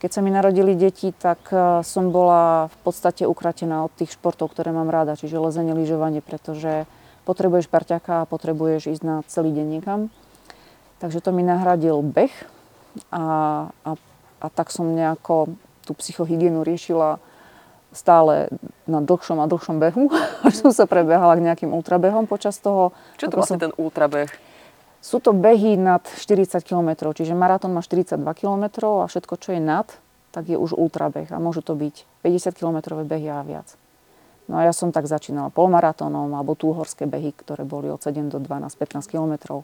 Keď 0.02 0.10
sa 0.10 0.26
mi 0.26 0.34
narodili 0.34 0.74
deti, 0.74 1.14
tak 1.14 1.54
e, 1.54 1.86
som 1.86 2.10
bola 2.10 2.74
v 2.74 2.78
podstate 2.82 3.30
ukratená 3.30 3.86
od 3.86 3.94
tých 3.94 4.18
športov, 4.18 4.50
ktoré 4.50 4.74
mám 4.74 4.90
rada, 4.90 5.14
čiže 5.14 5.38
lezenie, 5.38 5.78
lyžovanie, 5.78 6.26
pretože 6.26 6.90
potrebuješ 7.30 7.70
parťaka 7.70 8.26
a 8.26 8.30
potrebuješ 8.30 8.98
ísť 8.98 9.04
na 9.06 9.22
celý 9.30 9.54
deň 9.54 9.68
niekam. 9.78 10.10
Takže 10.98 11.22
to 11.22 11.30
mi 11.30 11.46
nahradil 11.46 12.02
beh 12.02 12.34
a, 13.14 13.26
a, 13.86 13.92
a 14.42 14.48
tak 14.50 14.74
som 14.74 14.90
nejako 14.90 15.54
tú 15.86 15.94
psychohygienu 15.94 16.66
riešila 16.66 17.22
stále 17.94 18.50
na 18.90 19.06
dlhšom 19.06 19.38
a 19.38 19.46
dlhšom 19.46 19.78
behu, 19.78 20.10
až 20.48 20.66
som 20.66 20.72
sa 20.74 20.90
prebehala 20.90 21.38
k 21.38 21.46
nejakým 21.46 21.70
ultrabehom 21.78 22.26
počas 22.26 22.58
toho. 22.58 22.90
Čo 23.22 23.30
to 23.30 23.38
vlastne 23.38 23.62
som- 23.62 23.64
ten 23.70 23.74
ultrabeh? 23.78 24.34
Sú 25.02 25.18
to 25.18 25.34
behy 25.34 25.82
nad 25.82 26.06
40 26.06 26.62
km, 26.62 27.10
čiže 27.10 27.34
maratón 27.34 27.74
má 27.74 27.82
42 27.82 28.22
km 28.38 28.66
a 29.02 29.10
všetko, 29.10 29.34
čo 29.42 29.58
je 29.58 29.62
nad, 29.62 29.90
tak 30.30 30.48
je 30.48 30.56
už 30.56 30.78
ultrabeh 30.78 31.28
a 31.34 31.42
môžu 31.42 31.66
to 31.66 31.74
byť 31.74 32.22
50 32.22 32.54
km 32.54 32.78
behy 33.02 33.28
a 33.28 33.42
viac. 33.42 33.74
No 34.46 34.62
a 34.62 34.68
ja 34.68 34.74
som 34.74 34.94
tak 34.94 35.10
začínala 35.10 35.50
polmaratónom 35.50 36.30
alebo 36.38 36.54
túhorské 36.54 37.10
behy, 37.10 37.34
ktoré 37.34 37.66
boli 37.66 37.90
od 37.90 37.98
7 37.98 38.30
do 38.30 38.38
12-15 38.38 39.10
km. 39.10 39.64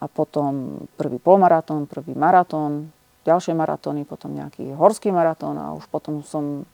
A 0.00 0.04
potom 0.08 0.84
prvý 0.96 1.20
polmaratón, 1.20 1.84
prvý 1.84 2.16
maratón, 2.16 2.92
ďalšie 3.28 3.52
maratóny, 3.52 4.08
potom 4.08 4.32
nejaký 4.32 4.72
horský 4.72 5.12
maratón 5.12 5.60
a 5.60 5.76
už 5.76 5.84
potom 5.92 6.24
som 6.24 6.64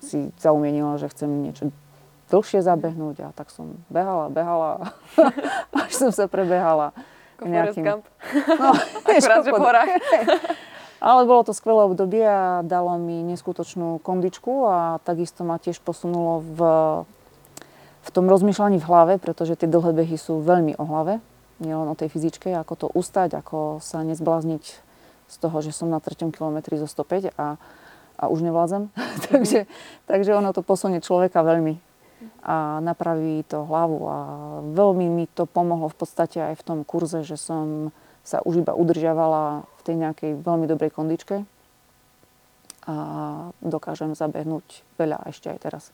si 0.00 0.32
zaumienila, 0.40 0.96
že 0.96 1.12
chcem 1.12 1.28
niečo 1.28 1.68
dlhšie 2.30 2.60
zabehnúť 2.62 3.16
a 3.22 3.28
tak 3.30 3.54
som 3.54 3.78
behala, 3.86 4.26
behala, 4.28 4.90
až 5.86 5.92
som 5.94 6.10
sa 6.10 6.26
prebehala. 6.26 6.90
Ako 7.36 7.52
Forrest 7.52 7.80
Gump? 7.84 8.04
No, 8.56 8.72
Akurát, 9.06 9.44
že 9.44 9.50
v 9.50 9.54
koľko- 9.54 9.66
horách. 9.68 9.90
Ale 10.96 11.28
bolo 11.28 11.44
to 11.44 11.52
skvelé 11.52 11.84
obdobie 11.84 12.24
a 12.24 12.64
dalo 12.64 12.96
mi 12.96 13.20
neskutočnú 13.28 14.00
kondičku 14.00 14.64
a 14.64 14.96
takisto 15.04 15.44
ma 15.44 15.60
tiež 15.60 15.84
posunulo 15.84 16.40
v, 16.40 16.60
v 18.00 18.08
tom 18.16 18.24
rozmýšľaní 18.32 18.80
v 18.80 18.88
hlave, 18.88 19.14
pretože 19.20 19.60
tie 19.60 19.68
dlhé 19.68 19.92
behy 19.92 20.16
sú 20.16 20.40
veľmi 20.40 20.72
o 20.80 20.84
hlave, 20.88 21.20
nielen 21.60 21.92
o 21.92 21.94
tej 21.94 22.08
fyzičke, 22.08 22.48
ako 22.56 22.72
to 22.74 22.86
ustať, 22.96 23.36
ako 23.38 23.78
sa 23.84 24.00
nezblázniť 24.08 24.64
z 25.28 25.36
toho, 25.36 25.56
že 25.60 25.76
som 25.76 25.92
na 25.92 26.00
3. 26.00 26.32
kilometri 26.32 26.80
zo 26.80 26.88
105 26.88 27.36
a, 27.36 27.60
a 28.16 28.24
už 28.32 28.40
nevládzem. 28.40 28.88
takže, 29.28 29.68
takže 30.08 30.32
ono 30.32 30.56
to 30.56 30.64
posunie 30.64 31.04
človeka 31.04 31.44
veľmi 31.44 31.76
a 32.40 32.80
napraví 32.80 33.44
to 33.44 33.68
hlavu 33.68 34.00
a 34.08 34.18
veľmi 34.72 35.06
mi 35.12 35.24
to 35.28 35.44
pomohlo 35.44 35.92
v 35.92 35.96
podstate 35.96 36.40
aj 36.40 36.54
v 36.60 36.66
tom 36.66 36.78
kurze, 36.82 37.20
že 37.22 37.36
som 37.36 37.92
sa 38.26 38.42
už 38.42 38.66
iba 38.66 38.72
udržiavala 38.74 39.62
v 39.62 39.82
tej 39.86 39.94
nejakej 40.00 40.30
veľmi 40.40 40.66
dobrej 40.66 40.90
kondičke 40.90 41.46
a 42.86 42.96
dokážem 43.60 44.14
zabehnúť 44.14 44.82
veľa 44.98 45.28
ešte 45.30 45.50
aj 45.52 45.58
teraz. 45.62 45.84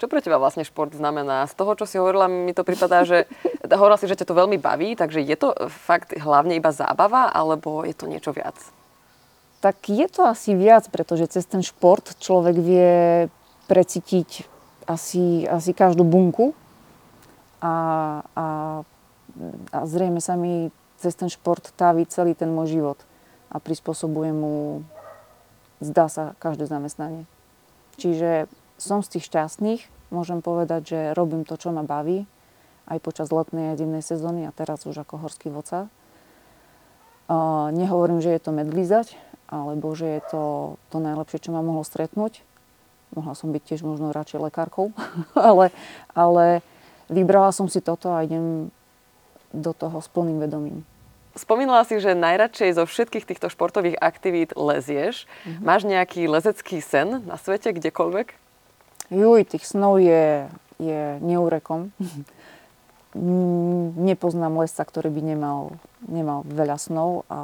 Čo 0.00 0.10
pre 0.10 0.18
teba 0.18 0.40
vlastne 0.40 0.66
šport 0.66 0.90
znamená? 0.90 1.46
Z 1.46 1.54
toho, 1.54 1.78
čo 1.78 1.86
si 1.86 1.94
hovorila, 1.94 2.26
mi 2.26 2.50
to 2.50 2.66
pripadá, 2.66 3.06
že 3.06 3.30
hovorila 3.70 4.00
si, 4.00 4.10
že 4.10 4.18
ťa 4.18 4.26
to 4.28 4.34
veľmi 4.34 4.58
baví, 4.58 4.98
takže 4.98 5.22
je 5.22 5.36
to 5.38 5.54
fakt 5.70 6.16
hlavne 6.16 6.58
iba 6.58 6.74
zábava, 6.74 7.30
alebo 7.30 7.86
je 7.86 7.94
to 7.94 8.10
niečo 8.10 8.34
viac? 8.34 8.56
Tak 9.62 9.78
je 9.86 10.08
to 10.10 10.26
asi 10.26 10.58
viac, 10.58 10.90
pretože 10.90 11.38
cez 11.38 11.46
ten 11.46 11.62
šport 11.62 12.18
človek 12.18 12.56
vie 12.58 12.92
precítiť 13.70 14.51
asi, 14.92 15.48
asi 15.48 15.72
každú 15.72 16.04
bunku 16.04 16.52
a, 17.64 17.74
a, 18.36 18.46
a 19.72 19.78
zrejme 19.88 20.20
sa 20.20 20.36
mi 20.36 20.68
cez 21.00 21.18
ten 21.18 21.26
šport 21.26 21.74
táví 21.74 22.06
celý 22.06 22.36
ten 22.36 22.52
môj 22.52 22.78
život 22.78 22.98
a 23.50 23.58
prispôsobuje 23.58 24.30
mu, 24.30 24.86
zdá 25.82 26.06
sa, 26.06 26.38
každé 26.38 26.70
zamestnanie. 26.70 27.26
Čiže 28.00 28.46
som 28.80 29.04
z 29.04 29.18
tých 29.18 29.28
šťastných, 29.28 29.82
môžem 30.14 30.40
povedať, 30.40 30.82
že 30.94 31.00
robím 31.16 31.44
to, 31.44 31.58
čo 31.60 31.74
ma 31.74 31.84
baví, 31.84 32.24
aj 32.88 32.98
počas 32.98 33.28
letnej 33.30 33.72
a 33.72 33.78
zimnej 33.78 34.02
sezóny 34.02 34.48
a 34.48 34.54
teraz 34.54 34.84
už 34.88 35.04
ako 35.04 35.22
horský 35.22 35.52
vodca. 35.52 35.86
Uh, 37.30 37.70
nehovorím, 37.70 38.18
že 38.18 38.34
je 38.34 38.40
to 38.42 38.50
medlízať, 38.50 39.14
alebo 39.46 39.92
že 39.94 40.18
je 40.18 40.22
to 40.32 40.42
to 40.90 40.98
najlepšie, 40.98 41.38
čo 41.48 41.54
ma 41.54 41.62
mohlo 41.62 41.84
stretnúť. 41.84 42.42
Mohla 43.12 43.34
som 43.36 43.52
byť 43.52 43.62
tiež 43.62 43.80
možno 43.84 44.12
radšej 44.12 44.40
lekárkou, 44.40 44.92
ale, 45.36 45.68
ale 46.16 46.64
vybrala 47.12 47.52
som 47.52 47.68
si 47.68 47.84
toto 47.84 48.12
a 48.12 48.24
idem 48.24 48.72
do 49.52 49.72
toho 49.76 50.00
s 50.00 50.08
plným 50.08 50.40
vedomím. 50.40 50.80
Spomínala 51.32 51.84
si, 51.88 51.96
že 51.96 52.12
najradšej 52.12 52.76
zo 52.76 52.84
všetkých 52.84 53.24
týchto 53.24 53.48
športových 53.48 53.96
aktivít 53.96 54.52
lezieš. 54.52 55.24
Mm-hmm. 55.24 55.64
Máš 55.64 55.82
nejaký 55.88 56.28
lezecký 56.28 56.84
sen 56.84 57.24
na 57.24 57.40
svete, 57.40 57.72
kdekoľvek? 57.72 58.36
Juj, 59.08 59.40
tých 59.48 59.64
snov 59.64 59.96
je, 60.00 60.44
je 60.76 61.16
neurekom. 61.24 61.88
Nepoznám 64.08 64.60
lesca, 64.60 64.84
ktorý 64.84 65.12
by 65.12 65.20
nemal, 65.24 65.76
nemal 66.04 66.44
veľa 66.48 66.76
snov 66.80 67.28
a 67.28 67.40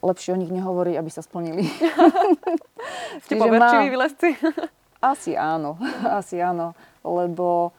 lepšie 0.00 0.34
o 0.34 0.40
nich 0.40 0.52
nehovoriť, 0.52 0.94
aby 0.96 1.10
sa 1.12 1.22
splnili. 1.24 1.64
Ste 3.24 3.34
poverčiví 3.36 3.88
vylezci? 3.92 4.28
Asi 5.00 5.32
áno, 5.32 5.80
asi 6.20 6.44
áno, 6.44 6.76
lebo 7.00 7.72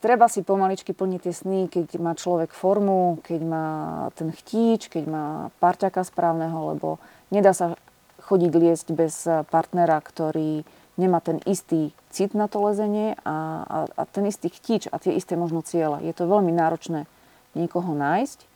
treba 0.00 0.24
si 0.24 0.40
pomaličky 0.40 0.96
plniť 0.96 1.20
tie 1.20 1.34
sny, 1.36 1.60
keď 1.68 2.00
má 2.00 2.16
človek 2.16 2.48
formu, 2.48 3.20
keď 3.20 3.40
má 3.44 3.68
ten 4.16 4.32
chtíč, 4.32 4.88
keď 4.88 5.04
má 5.04 5.26
parťaka 5.60 6.00
správneho, 6.00 6.72
lebo 6.72 6.96
nedá 7.28 7.52
sa 7.52 7.76
chodiť 8.24 8.52
liesť 8.56 8.88
bez 8.96 9.28
partnera, 9.52 10.00
ktorý 10.00 10.64
nemá 10.96 11.20
ten 11.20 11.44
istý 11.44 11.92
cit 12.08 12.32
na 12.32 12.48
to 12.48 12.64
lezenie 12.64 13.20
a, 13.20 13.36
a, 13.68 13.78
a 13.92 14.02
ten 14.08 14.24
istý 14.24 14.48
chtíč 14.48 14.88
a 14.88 14.96
tie 14.96 15.12
isté 15.12 15.36
možno 15.36 15.60
ciele. 15.60 16.00
Je 16.08 16.16
to 16.16 16.24
veľmi 16.24 16.56
náročné 16.56 17.04
niekoho 17.52 17.92
nájsť, 17.92 18.48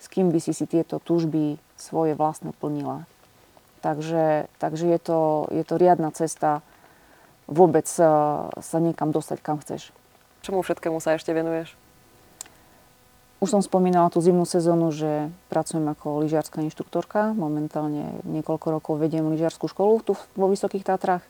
s 0.00 0.06
kým 0.06 0.28
by 0.32 0.38
si 0.42 0.52
si 0.52 0.68
tieto 0.68 1.00
túžby 1.00 1.60
svoje 1.76 2.16
vlastné 2.16 2.52
plnila. 2.56 3.04
Takže, 3.84 4.50
takže 4.58 4.84
je, 4.88 4.98
to, 4.98 5.18
je 5.52 5.62
to 5.62 5.74
riadna 5.78 6.10
cesta 6.10 6.64
vôbec 7.46 7.86
eh, 7.86 8.06
sa 8.50 8.78
niekam 8.82 9.14
dostať, 9.14 9.38
kam 9.40 9.62
chceš. 9.62 9.94
Čomu 10.42 10.62
všetkému 10.62 10.98
sa 10.98 11.14
ešte 11.14 11.30
venuješ? 11.34 11.74
Už 13.36 13.52
som 13.52 13.60
spomínala 13.60 14.08
tú 14.08 14.24
zimnú 14.24 14.48
sezónu, 14.48 14.88
že 14.88 15.28
pracujem 15.52 15.84
ako 15.84 16.24
lyžiarská 16.24 16.64
inštruktorka. 16.64 17.36
Momentálne 17.36 18.16
niekoľko 18.24 18.80
rokov 18.80 18.96
vediem 18.96 19.28
lyžiarskú 19.28 19.68
školu 19.68 20.00
tu 20.00 20.12
vo 20.32 20.46
Vysokých 20.48 20.88
Tatrách. 20.88 21.20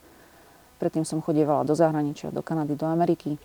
Predtým 0.79 1.03
som 1.03 1.19
chodievala 1.19 1.67
do 1.67 1.75
zahraničia, 1.75 2.31
do 2.31 2.47
Kanady, 2.47 2.79
do 2.79 2.87
Ameriky. 2.87 3.43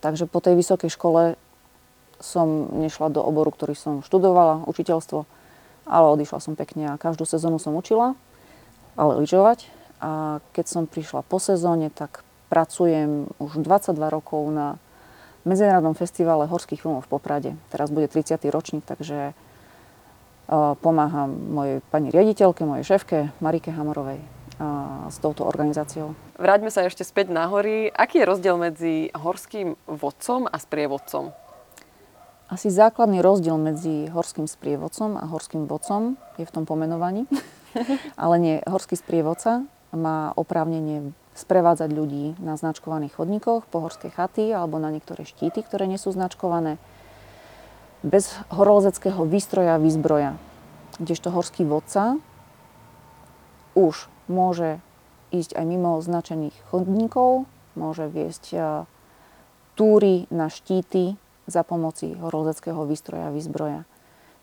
Takže 0.00 0.26
po 0.26 0.40
tej 0.40 0.56
vysokej 0.56 0.90
škole 0.90 1.36
som 2.22 2.70
nešla 2.72 3.10
do 3.10 3.20
oboru, 3.20 3.50
ktorý 3.50 3.74
som 3.74 4.00
študovala, 4.00 4.64
učiteľstvo, 4.70 5.26
ale 5.84 6.06
odišla 6.14 6.38
som 6.38 6.54
pekne 6.54 6.94
a 6.94 7.00
každú 7.00 7.26
sezónu 7.26 7.58
som 7.58 7.74
učila, 7.74 8.14
ale 8.94 9.18
lyžovať. 9.20 9.66
A 10.02 10.42
keď 10.54 10.66
som 10.66 10.90
prišla 10.90 11.22
po 11.22 11.38
sezóne, 11.38 11.90
tak 11.90 12.26
pracujem 12.50 13.30
už 13.38 13.62
22 13.62 13.98
rokov 14.10 14.42
na 14.50 14.78
Medzinárodnom 15.42 15.98
festivale 15.98 16.46
horských 16.46 16.86
filmov 16.86 17.06
v 17.06 17.18
Poprade. 17.18 17.50
Teraz 17.74 17.90
bude 17.90 18.06
30. 18.06 18.38
ročník, 18.46 18.86
takže 18.86 19.34
uh, 19.34 20.78
pomáham 20.78 21.34
mojej 21.50 21.82
pani 21.90 22.14
riaditeľke, 22.14 22.62
mojej 22.62 22.86
šéfke 22.86 23.34
Marike 23.42 23.74
Hamorovej 23.74 24.22
uh, 24.22 25.10
s 25.10 25.18
touto 25.18 25.42
organizáciou. 25.42 26.14
Vráťme 26.38 26.70
sa 26.70 26.86
ešte 26.86 27.02
späť 27.02 27.34
na 27.34 27.50
hory. 27.50 27.90
Aký 27.90 28.22
je 28.22 28.30
rozdiel 28.30 28.54
medzi 28.54 29.10
horským 29.18 29.74
vodcom 29.90 30.46
a 30.46 30.56
sprievodcom? 30.62 31.34
Asi 32.52 32.68
základný 32.68 33.24
rozdiel 33.24 33.56
medzi 33.56 34.12
horským 34.12 34.44
sprievodcom 34.44 35.16
a 35.16 35.24
horským 35.24 35.64
vodcom 35.64 36.20
je 36.36 36.44
v 36.44 36.52
tom 36.52 36.68
pomenovaní. 36.68 37.24
Ale 38.20 38.36
nie, 38.36 38.54
horský 38.68 39.00
sprievodca 39.00 39.64
má 39.96 40.36
oprávnenie 40.36 41.16
sprevádzať 41.32 41.88
ľudí 41.88 42.36
na 42.44 42.60
značkovaných 42.60 43.16
chodníkoch, 43.16 43.64
po 43.72 43.80
horskej 43.80 44.12
chaty 44.12 44.52
alebo 44.52 44.76
na 44.76 44.92
niektoré 44.92 45.24
štíty, 45.24 45.64
ktoré 45.64 45.88
nie 45.88 45.96
sú 45.96 46.12
značkované. 46.12 46.76
Bez 48.04 48.36
horolezeckého 48.52 49.24
výstroja 49.24 49.80
a 49.80 49.80
výzbroja. 49.80 50.36
Kdežto 51.00 51.32
horský 51.32 51.64
vodca 51.64 52.20
už 53.72 54.12
môže 54.28 54.76
ísť 55.32 55.56
aj 55.56 55.64
mimo 55.64 55.96
značených 56.04 56.52
chodníkov, 56.68 57.48
môže 57.80 58.12
viesť 58.12 58.44
a, 58.52 58.84
túry 59.72 60.28
na 60.28 60.52
štíty 60.52 61.16
za 61.46 61.62
pomoci 61.66 62.14
horolezeckého 62.14 62.82
výstroja 62.86 63.30
a 63.30 63.34
výzbroja. 63.34 63.82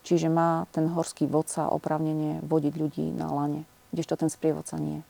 Čiže 0.03 0.31
má 0.31 0.65
ten 0.71 0.87
horský 0.87 1.27
vodca 1.27 1.67
oprávnenie 1.67 2.39
vodiť 2.43 2.73
ľudí 2.75 3.05
na 3.11 3.27
lane, 3.31 3.67
kdežto 3.91 4.15
ten 4.15 4.31
sprievodca 4.31 4.79
nie. 4.79 5.03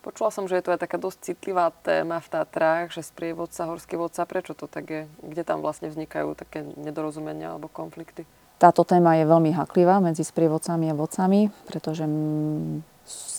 Počula 0.00 0.32
som, 0.32 0.48
že 0.48 0.56
je 0.56 0.64
to 0.64 0.72
aj 0.72 0.80
taká 0.80 0.96
dosť 0.96 1.18
citlivá 1.32 1.68
téma 1.84 2.24
v 2.24 2.32
Tatrách, 2.32 2.88
že 2.88 3.04
sprievodca, 3.04 3.68
horský 3.68 4.00
vodca, 4.00 4.24
prečo 4.24 4.56
to 4.56 4.64
tak 4.64 4.84
je? 4.88 5.02
Kde 5.20 5.42
tam 5.44 5.60
vlastne 5.60 5.92
vznikajú 5.92 6.32
také 6.32 6.64
nedorozumenia 6.80 7.52
alebo 7.52 7.68
konflikty? 7.68 8.24
Táto 8.56 8.84
téma 8.84 9.20
je 9.20 9.28
veľmi 9.28 9.52
haklivá 9.56 10.00
medzi 10.00 10.24
sprievodcami 10.24 10.92
a 10.92 10.96
vodcami, 10.96 11.52
pretože 11.68 12.08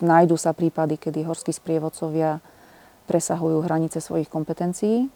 nájdú 0.05 0.37
sa 0.37 0.53
prípady, 0.53 1.01
kedy 1.01 1.25
horskí 1.25 1.53
sprievodcovia 1.53 2.41
presahujú 3.09 3.65
hranice 3.65 3.97
svojich 3.97 4.29
kompetencií 4.29 5.09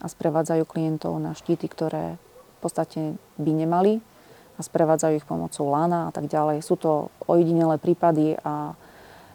a 0.00 0.06
sprevádzajú 0.06 0.64
klientov 0.68 1.16
na 1.18 1.32
štíty, 1.32 1.66
ktoré 1.66 2.20
v 2.20 2.58
podstate 2.60 3.00
by 3.40 3.52
nemali 3.52 4.00
a 4.56 4.60
sprevádzajú 4.64 5.14
ich 5.20 5.28
pomocou 5.28 5.68
lana 5.68 6.08
a 6.08 6.12
tak 6.12 6.28
ďalej. 6.28 6.64
Sú 6.64 6.80
to 6.80 7.12
ojedinelé 7.28 7.76
prípady 7.76 8.40
a, 8.40 8.72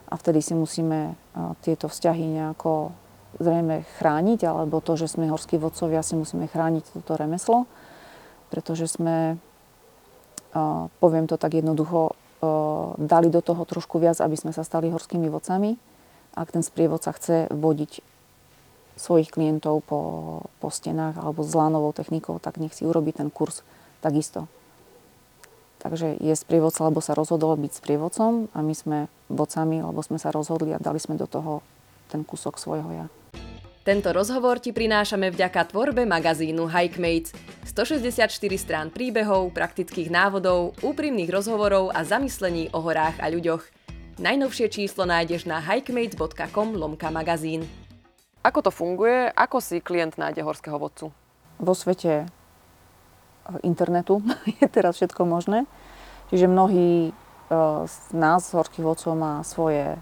a 0.09 0.13
vtedy 0.17 0.41
si 0.41 0.57
musíme 0.57 1.13
tieto 1.61 1.85
vzťahy 1.85 2.41
nejako 2.41 2.93
zrejme 3.39 3.87
chrániť, 4.01 4.43
alebo 4.43 4.83
to, 4.83 4.99
že 4.99 5.07
sme 5.07 5.31
horskí 5.31 5.55
vodcovia, 5.55 6.03
si 6.03 6.19
musíme 6.19 6.51
chrániť 6.51 6.99
toto 6.99 7.15
remeslo, 7.15 7.63
pretože 8.51 8.91
sme, 8.91 9.39
poviem 10.99 11.25
to 11.31 11.39
tak 11.39 11.55
jednoducho, 11.55 12.11
dali 12.99 13.31
do 13.31 13.39
toho 13.39 13.63
trošku 13.63 14.01
viac, 14.01 14.19
aby 14.19 14.35
sme 14.35 14.51
sa 14.51 14.67
stali 14.67 14.91
horskými 14.91 15.31
vodcami. 15.31 15.79
Ak 16.35 16.51
ten 16.51 16.65
sprievodca 16.65 17.15
chce 17.15 17.47
vodiť 17.53 18.03
svojich 19.01 19.33
klientov 19.33 19.81
po, 19.89 19.99
po 20.61 20.69
stenách 20.69 21.17
alebo 21.17 21.41
s 21.41 21.57
lánovou 21.57 21.89
technikou, 21.89 22.37
tak 22.37 22.61
nech 22.61 22.77
si 22.77 22.85
urobí 22.85 23.09
ten 23.09 23.33
kurz 23.33 23.65
takisto. 24.05 24.45
Takže 25.81 26.21
je 26.21 26.33
sprievodca, 26.37 26.85
lebo 26.85 27.01
sa 27.01 27.17
rozhodol 27.17 27.57
byť 27.57 27.81
sprievodcom 27.81 28.53
a 28.53 28.59
my 28.61 28.73
sme 28.77 28.97
vodcami, 29.33 29.81
lebo 29.81 29.97
sme 30.05 30.21
sa 30.21 30.29
rozhodli 30.29 30.77
a 30.77 30.79
dali 30.79 31.01
sme 31.01 31.17
do 31.17 31.25
toho 31.25 31.65
ten 32.13 32.21
kúsok 32.21 32.61
svojho 32.61 32.89
ja. 32.93 33.05
Tento 33.81 34.13
rozhovor 34.13 34.61
ti 34.61 34.69
prinášame 34.69 35.33
vďaka 35.33 35.73
tvorbe 35.73 36.05
magazínu 36.05 36.69
Hikemates. 36.69 37.33
164 37.65 38.29
strán 38.61 38.93
príbehov, 38.93 39.49
praktických 39.57 40.13
návodov, 40.13 40.77
úprimných 40.85 41.33
rozhovorov 41.33 41.89
a 41.89 42.05
zamyslení 42.05 42.69
o 42.77 42.79
horách 42.85 43.17
a 43.17 43.33
ľuďoch. 43.33 43.65
Najnovšie 44.21 44.69
číslo 44.69 45.09
nájdeš 45.09 45.49
na 45.49 45.57
hikemates.com 45.57 46.77
lomka 46.77 47.09
magazín. 47.09 47.65
Ako 48.41 48.65
to 48.65 48.71
funguje? 48.73 49.29
Ako 49.37 49.61
si 49.61 49.77
klient 49.81 50.17
nájde 50.17 50.41
horského 50.41 50.81
vodcu? 50.81 51.13
Vo 51.61 51.73
svete 51.77 52.25
internetu 53.61 54.25
je 54.61 54.65
teraz 54.65 54.97
všetko 54.97 55.25
možné. 55.29 55.69
Čiže 56.33 56.49
mnohí 56.49 57.09
e, 57.09 57.11
z 57.85 57.97
nás, 58.15 58.49
horských 58.49 58.85
vodcov, 58.85 59.13
má 59.13 59.43
svoje 59.45 59.99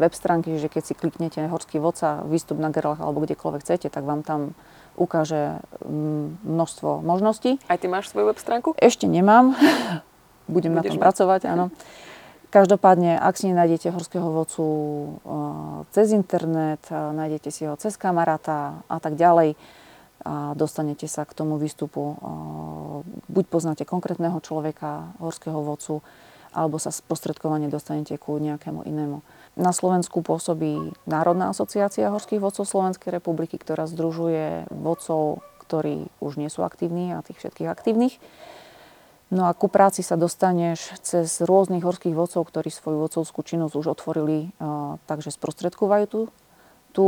web 0.00 0.14
stránky, 0.14 0.56
že 0.56 0.70
keď 0.72 0.82
si 0.86 0.94
kliknete 0.96 1.40
horský 1.50 1.82
vodca, 1.82 2.24
výstup 2.24 2.56
na 2.56 2.72
Gerlach 2.72 3.00
alebo 3.02 3.20
kdekoľvek 3.24 3.60
chcete, 3.64 3.88
tak 3.92 4.04
vám 4.06 4.22
tam 4.22 4.56
ukáže 4.96 5.60
mm, 5.84 6.46
množstvo 6.46 7.04
možností. 7.04 7.60
Aj 7.66 7.76
ty 7.80 7.90
máš 7.90 8.12
svoju 8.12 8.30
web 8.32 8.38
stránku? 8.38 8.72
Ešte 8.78 9.10
nemám. 9.10 9.56
Budem 10.54 10.74
Budeš 10.74 10.78
na 10.78 10.82
tom 10.82 10.96
mať? 10.98 11.04
pracovať, 11.04 11.40
áno. 11.50 11.66
Každopádne, 12.50 13.14
ak 13.14 13.38
si 13.38 13.46
nenájdete 13.46 13.94
horského 13.94 14.26
vodcu 14.26 14.66
e, 14.66 15.08
cez 15.94 16.10
internet, 16.10 16.82
nájdete 16.90 17.48
si 17.54 17.62
ho 17.62 17.78
cez 17.78 17.94
kamaráta 17.94 18.82
a 18.90 18.98
tak 18.98 19.14
ďalej, 19.14 19.54
a 20.20 20.52
dostanete 20.52 21.08
sa 21.08 21.24
k 21.24 21.32
tomu 21.32 21.56
výstupu. 21.56 22.20
Buď 23.32 23.44
poznáte 23.48 23.88
konkrétneho 23.88 24.36
človeka, 24.44 25.16
horského 25.16 25.64
vodcu, 25.64 26.04
alebo 26.52 26.76
sa 26.76 26.92
sprostredkovane 26.92 27.72
dostanete 27.72 28.20
ku 28.20 28.36
nejakému 28.36 28.84
inému. 28.84 29.24
Na 29.56 29.72
Slovensku 29.72 30.20
pôsobí 30.20 30.92
Národná 31.08 31.54
asociácia 31.54 32.12
horských 32.12 32.42
vodcov 32.42 32.68
Slovenskej 32.68 33.16
republiky, 33.16 33.56
ktorá 33.56 33.88
združuje 33.88 34.68
vodcov, 34.68 35.40
ktorí 35.64 36.10
už 36.20 36.36
nie 36.36 36.50
sú 36.52 36.66
aktívni 36.66 37.16
a 37.16 37.24
tých 37.24 37.40
všetkých 37.40 37.70
aktívnych. 37.70 38.20
No 39.30 39.46
a 39.46 39.54
ku 39.54 39.70
práci 39.70 40.02
sa 40.02 40.18
dostaneš 40.18 40.90
cez 41.06 41.38
rôznych 41.38 41.86
horských 41.86 42.18
vodcov, 42.18 42.50
ktorí 42.50 42.66
svoju 42.66 42.98
vodcovskú 43.06 43.46
činnosť 43.46 43.74
už 43.78 43.86
otvorili, 43.94 44.50
takže 45.06 45.30
sprostredkovajú 45.30 46.04
tu, 46.10 46.20
tu 46.90 47.06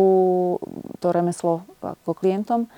to 1.03 1.09
remeslo 1.11 1.67
ako 1.83 2.15
klientom. 2.15 2.71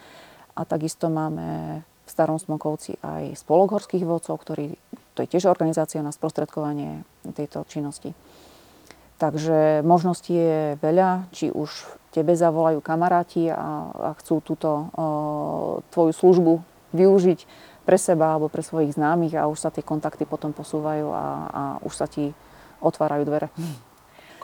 A 0.57 0.64
takisto 0.64 1.12
máme 1.12 1.80
v 1.85 2.09
Starom 2.09 2.40
Smokovci 2.40 2.96
aj 3.04 3.37
spolok 3.37 3.76
horských 3.76 4.09
vodcov, 4.09 4.40
ktorý, 4.40 4.80
to 5.12 5.20
je 5.20 5.30
tiež 5.37 5.44
organizácia 5.52 6.00
na 6.00 6.12
sprostredkovanie 6.12 7.04
tejto 7.37 7.68
činnosti. 7.68 8.16
Takže 9.20 9.85
možností 9.85 10.35
je 10.35 10.57
veľa, 10.80 11.30
či 11.37 11.52
už 11.52 11.70
tebe 12.16 12.33
zavolajú 12.33 12.80
kamaráti 12.80 13.46
a, 13.50 13.92
a 13.92 14.11
chcú 14.18 14.40
túto 14.42 14.70
o, 14.70 14.83
tvoju 15.94 16.12
službu 16.12 16.52
využiť 16.94 17.40
pre 17.85 18.01
seba 18.01 18.37
alebo 18.37 18.49
pre 18.49 18.64
svojich 18.64 18.97
známych 18.97 19.37
a 19.37 19.49
už 19.49 19.61
sa 19.61 19.70
tie 19.70 19.85
kontakty 19.85 20.25
potom 20.25 20.57
posúvajú 20.57 21.12
a, 21.12 21.25
a 21.49 21.62
už 21.85 21.92
sa 21.92 22.09
ti 22.09 22.33
otvárajú 22.81 23.25
dvere. 23.29 23.49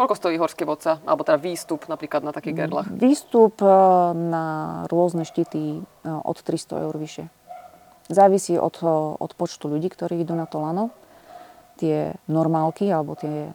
Koľko 0.01 0.17
stojí 0.17 0.41
horský 0.41 0.65
vodca, 0.65 0.97
alebo 1.05 1.29
teda 1.29 1.37
výstup 1.37 1.85
napríklad 1.85 2.25
na 2.25 2.33
takých 2.33 2.65
gerlách? 2.65 2.89
Výstup 2.89 3.61
e, 3.61 3.69
na 4.17 4.45
rôzne 4.89 5.29
štíty 5.29 5.77
e, 5.77 5.81
od 6.09 6.41
300 6.41 6.89
eur 6.89 6.95
vyššie. 6.97 7.29
Závisí 8.09 8.57
od, 8.57 8.81
e, 8.81 8.89
od 9.21 9.33
počtu 9.37 9.69
ľudí, 9.69 9.93
ktorí 9.93 10.25
idú 10.25 10.33
na 10.33 10.49
to 10.49 10.57
lano. 10.57 10.89
Tie 11.77 12.17
normálky, 12.33 12.89
alebo 12.89 13.13
tie 13.13 13.53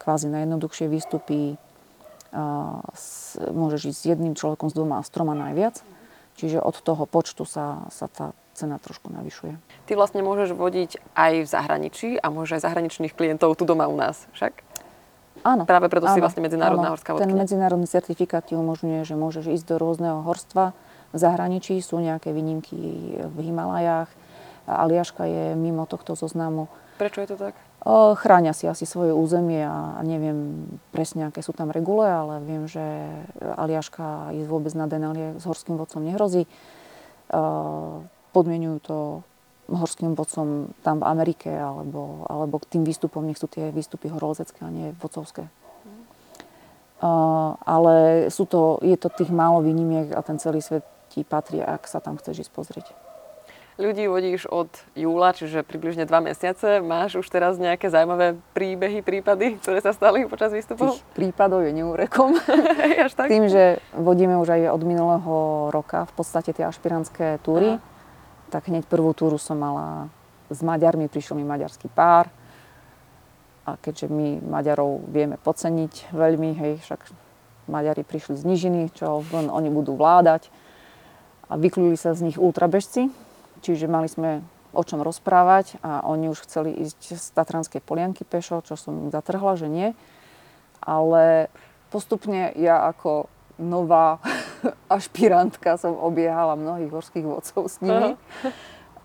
kvázi 0.00 0.32
najjednoduchšie 0.32 0.88
výstupy 0.88 1.60
s, 2.92 3.36
môžeš 3.40 3.94
ísť 3.94 4.00
s 4.00 4.08
jedným 4.08 4.34
človekom, 4.36 4.68
s 4.68 4.76
dvoma 4.76 5.00
a 5.00 5.06
s 5.06 5.12
troma 5.12 5.32
najviac. 5.32 5.80
Čiže 6.40 6.64
od 6.64 6.76
toho 6.80 7.04
počtu 7.04 7.44
sa, 7.44 7.88
sa 7.88 8.08
tá 8.08 8.32
cena 8.54 8.78
trošku 8.78 9.10
navyšuje. 9.10 9.58
Ty 9.84 9.92
vlastne 9.98 10.22
môžeš 10.22 10.54
vodiť 10.54 11.02
aj 11.18 11.32
v 11.42 11.48
zahraničí 11.50 12.08
a 12.16 12.30
môžeš 12.30 12.56
aj 12.56 12.62
zahraničných 12.70 13.12
klientov 13.12 13.58
tu 13.58 13.66
doma 13.66 13.90
u 13.90 13.98
nás, 13.98 14.30
však? 14.32 14.62
Áno. 15.44 15.68
Práve 15.68 15.92
preto 15.92 16.08
áno, 16.08 16.14
si 16.16 16.24
vlastne 16.24 16.40
medzinárodná 16.40 16.88
áno. 16.88 16.94
horská 16.96 17.12
vodkynia. 17.12 17.28
Ten 17.28 17.36
medzinárodný 17.36 17.84
certifikát 17.90 18.46
ti 18.46 18.56
umožňuje, 18.56 19.04
že 19.04 19.12
môžeš 19.18 19.60
ísť 19.60 19.66
do 19.66 19.76
rôzneho 19.76 20.24
horstva. 20.24 20.72
V 21.12 21.18
zahraničí 21.20 21.76
sú 21.84 22.00
nejaké 22.00 22.32
výnimky 22.32 22.78
v 23.20 23.36
Himalajách. 23.44 24.08
Aliaška 24.64 25.28
je 25.28 25.44
mimo 25.52 25.84
tohto 25.84 26.16
zoznamu. 26.16 26.72
Prečo 26.96 27.20
je 27.20 27.28
to 27.28 27.36
tak? 27.36 27.52
Chráňa 27.84 28.56
si 28.56 28.64
asi 28.64 28.88
svoje 28.88 29.12
územie 29.12 29.60
a 29.60 30.00
neviem 30.00 30.64
presne, 30.88 31.28
aké 31.28 31.44
sú 31.44 31.52
tam 31.52 31.68
regule, 31.68 32.08
ale 32.08 32.40
viem, 32.40 32.64
že 32.64 32.80
Aliaška 33.44 34.32
je 34.32 34.48
vôbec 34.48 34.72
na 34.72 34.88
Denalie 34.88 35.36
s 35.36 35.44
horským 35.44 35.76
vodcom 35.76 36.00
nehrozí. 36.00 36.48
Podmienujú 38.34 38.76
to 38.82 38.98
horským 39.70 40.12
vodcom 40.12 40.76
tam 40.84 41.00
v 41.00 41.08
Amerike 41.08 41.48
alebo, 41.48 42.28
alebo 42.28 42.60
k 42.60 42.76
tým 42.76 42.82
výstupom, 42.84 43.24
nech 43.24 43.40
sú 43.40 43.48
tie 43.48 43.72
výstupy 43.72 44.12
horolezecké 44.12 44.60
a 44.64 44.70
nie 44.72 44.92
vodcovské. 45.00 45.48
Uh, 47.04 47.52
ale 47.68 48.26
sú 48.32 48.48
to, 48.48 48.80
je 48.80 48.96
to 48.96 49.12
tých 49.12 49.28
málo 49.28 49.60
výnimiek 49.60 50.14
a 50.16 50.24
ten 50.24 50.40
celý 50.40 50.64
svet 50.64 50.84
ti 51.12 51.20
patrí, 51.20 51.60
ak 51.60 51.84
sa 51.84 52.00
tam 52.00 52.16
chceš 52.16 52.48
ísť 52.48 52.52
pozrieť. 52.54 52.86
Ľudí 53.74 54.06
vodíš 54.06 54.46
od 54.46 54.70
júla, 54.94 55.34
čiže 55.34 55.66
približne 55.66 56.06
dva 56.06 56.22
mesiace. 56.22 56.78
Máš 56.78 57.18
už 57.18 57.26
teraz 57.26 57.58
nejaké 57.58 57.90
zaujímavé 57.90 58.38
príbehy, 58.54 59.02
prípady, 59.02 59.58
ktoré 59.58 59.82
sa 59.82 59.90
stali 59.90 60.30
počas 60.30 60.54
výstupov? 60.54 60.94
Tých 60.94 61.02
prípadov 61.10 61.66
je 61.66 61.74
neúrekom. 61.74 62.38
Až 63.04 63.18
tak? 63.18 63.26
Tým, 63.26 63.50
že 63.50 63.82
vodíme 63.90 64.38
už 64.38 64.54
aj 64.54 64.70
od 64.70 64.82
minulého 64.86 65.34
roka 65.74 66.06
v 66.06 66.12
podstate 66.14 66.54
tie 66.54 66.70
ašpirantské 66.70 67.42
túry. 67.42 67.82
Aha 67.82 67.93
tak 68.54 68.70
hneď 68.70 68.86
prvú 68.86 69.10
túru 69.18 69.34
som 69.34 69.58
mala 69.58 70.06
s 70.46 70.62
Maďarmi, 70.62 71.10
prišiel 71.10 71.34
mi 71.34 71.42
maďarský 71.42 71.90
pár. 71.90 72.30
A 73.66 73.74
keďže 73.74 74.06
my 74.06 74.46
Maďarov 74.46 75.10
vieme 75.10 75.42
podceniť 75.42 76.14
veľmi, 76.14 76.54
hej, 76.54 76.72
však 76.86 77.02
Maďari 77.66 78.06
prišli 78.06 78.38
z 78.38 78.46
nižiny, 78.46 78.94
čo 78.94 79.26
len 79.34 79.50
oni 79.50 79.74
budú 79.74 79.98
vládať. 79.98 80.54
A 81.50 81.58
vykluli 81.58 81.98
sa 81.98 82.14
z 82.14 82.30
nich 82.30 82.38
ultrabežci, 82.38 83.10
čiže 83.58 83.90
mali 83.90 84.06
sme 84.06 84.46
o 84.70 84.82
čom 84.86 85.02
rozprávať 85.02 85.82
a 85.82 86.06
oni 86.06 86.30
už 86.30 86.46
chceli 86.46 86.78
ísť 86.78 87.18
z 87.18 87.26
Tatranskej 87.34 87.82
polianky 87.82 88.22
pešo, 88.22 88.62
čo 88.62 88.78
som 88.78 89.10
zatrhla, 89.10 89.58
že 89.58 89.66
nie. 89.66 89.98
Ale 90.78 91.50
postupne 91.90 92.54
ja 92.54 92.86
ako 92.86 93.26
nová 93.58 94.18
ašpirantka 94.96 95.78
som 95.78 95.94
obiehala 95.94 96.58
mnohých 96.58 96.90
horských 96.90 97.26
vodcov 97.26 97.70
s 97.70 97.78
nimi. 97.84 98.18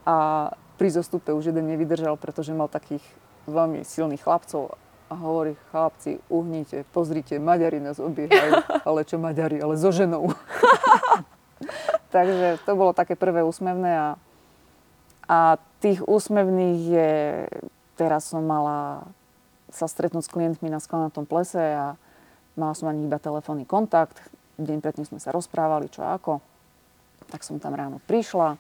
A 0.06 0.50
pri 0.80 0.90
zostupe 0.96 1.36
už 1.36 1.52
jeden 1.52 1.68
nevydržal, 1.68 2.16
pretože 2.16 2.56
mal 2.56 2.72
takých 2.72 3.04
veľmi 3.46 3.84
silných 3.84 4.24
chlapcov 4.24 4.80
a 5.10 5.14
hovorí, 5.18 5.58
chlapci, 5.74 6.22
uhnite, 6.30 6.86
pozrite, 6.94 7.42
Maďari 7.42 7.82
nás 7.82 7.98
obiehajú. 7.98 8.62
Ale 8.88 9.02
čo 9.04 9.18
Maďari, 9.18 9.58
ale 9.58 9.74
so 9.74 9.90
ženou. 9.90 10.30
Takže 12.16 12.62
to 12.62 12.72
bolo 12.78 12.94
také 12.94 13.18
prvé 13.18 13.42
úsmevné 13.42 13.90
a, 13.90 14.10
a 15.26 15.40
tých 15.82 16.02
úsmevných 16.06 16.80
je, 16.90 17.14
teraz 17.98 18.30
som 18.30 18.42
mala 18.46 19.06
sa 19.70 19.86
stretnúť 19.86 20.26
s 20.26 20.34
klientmi 20.34 20.70
na 20.70 20.82
sklanatom 20.82 21.30
plese 21.30 21.62
a 21.62 21.94
mala 22.58 22.74
som 22.74 22.90
ani 22.90 23.06
iba 23.06 23.22
telefónny 23.22 23.66
kontakt 23.70 24.18
deň 24.66 24.78
predtým 24.84 25.06
sme 25.08 25.20
sa 25.22 25.32
rozprávali, 25.32 25.88
čo 25.92 26.04
ako. 26.04 26.44
Tak 27.30 27.46
som 27.46 27.62
tam 27.62 27.76
ráno 27.78 28.04
prišla. 28.10 28.60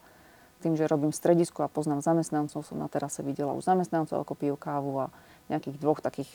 Tým, 0.60 0.76
že 0.76 0.88
robím 0.92 1.16
stredisku 1.16 1.64
a 1.64 1.72
poznám 1.72 2.04
zamestnancov, 2.04 2.68
som 2.68 2.76
na 2.76 2.92
terase 2.92 3.24
videla 3.24 3.56
už 3.56 3.64
zamestnancov, 3.64 4.20
ako 4.20 4.36
pijú 4.36 4.56
kávu 4.60 5.08
a 5.08 5.14
nejakých 5.48 5.80
dvoch 5.80 6.04
takých 6.04 6.28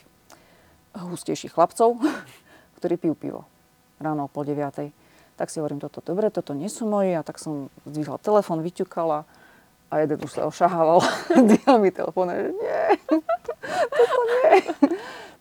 hustejších 0.96 1.53
chlapcov, 1.53 2.00
ktorí 2.81 2.96
pijú 2.96 3.14
pivo 3.14 3.40
ráno 4.00 4.27
o 4.27 4.33
pol 4.33 4.48
deviatej. 4.48 4.90
Tak 5.35 5.50
si 5.50 5.59
hovorím, 5.59 5.83
toto 5.83 5.98
dobre, 6.00 6.31
toto 6.31 6.55
nie 6.55 6.70
sú 6.70 6.87
moji. 6.87 7.18
A 7.18 7.27
tak 7.27 7.42
som 7.42 7.68
zdvihla 7.85 8.22
telefón, 8.22 8.62
vyťukala 8.62 9.27
a 9.90 9.94
jeden 10.03 10.18
už 10.22 10.31
sa 10.31 10.42
ošahával 10.50 11.03
dvíhami 11.50 11.90
telefónu, 11.94 12.33
že 12.35 12.50
nie, 12.50 12.85
toto 13.94 14.20
nie. 14.27 14.59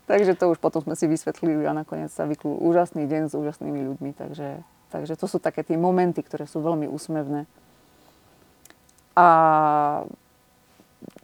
Takže 0.06 0.36
to 0.36 0.52
už 0.52 0.58
potom 0.60 0.84
sme 0.84 0.96
si 0.98 1.08
vysvetlili 1.08 1.64
a 1.64 1.72
nakoniec 1.72 2.12
sa 2.12 2.28
vyklul 2.28 2.60
úžasný 2.60 3.08
deň 3.08 3.32
s 3.32 3.34
úžasnými 3.34 3.80
ľuďmi. 3.94 4.12
Takže, 4.16 4.60
takže 4.92 5.14
to 5.16 5.26
sú 5.28 5.40
také 5.40 5.64
tie 5.64 5.80
momenty, 5.80 6.20
ktoré 6.20 6.44
sú 6.48 6.60
veľmi 6.60 6.88
úsmevné. 6.92 7.48
A 9.14 9.28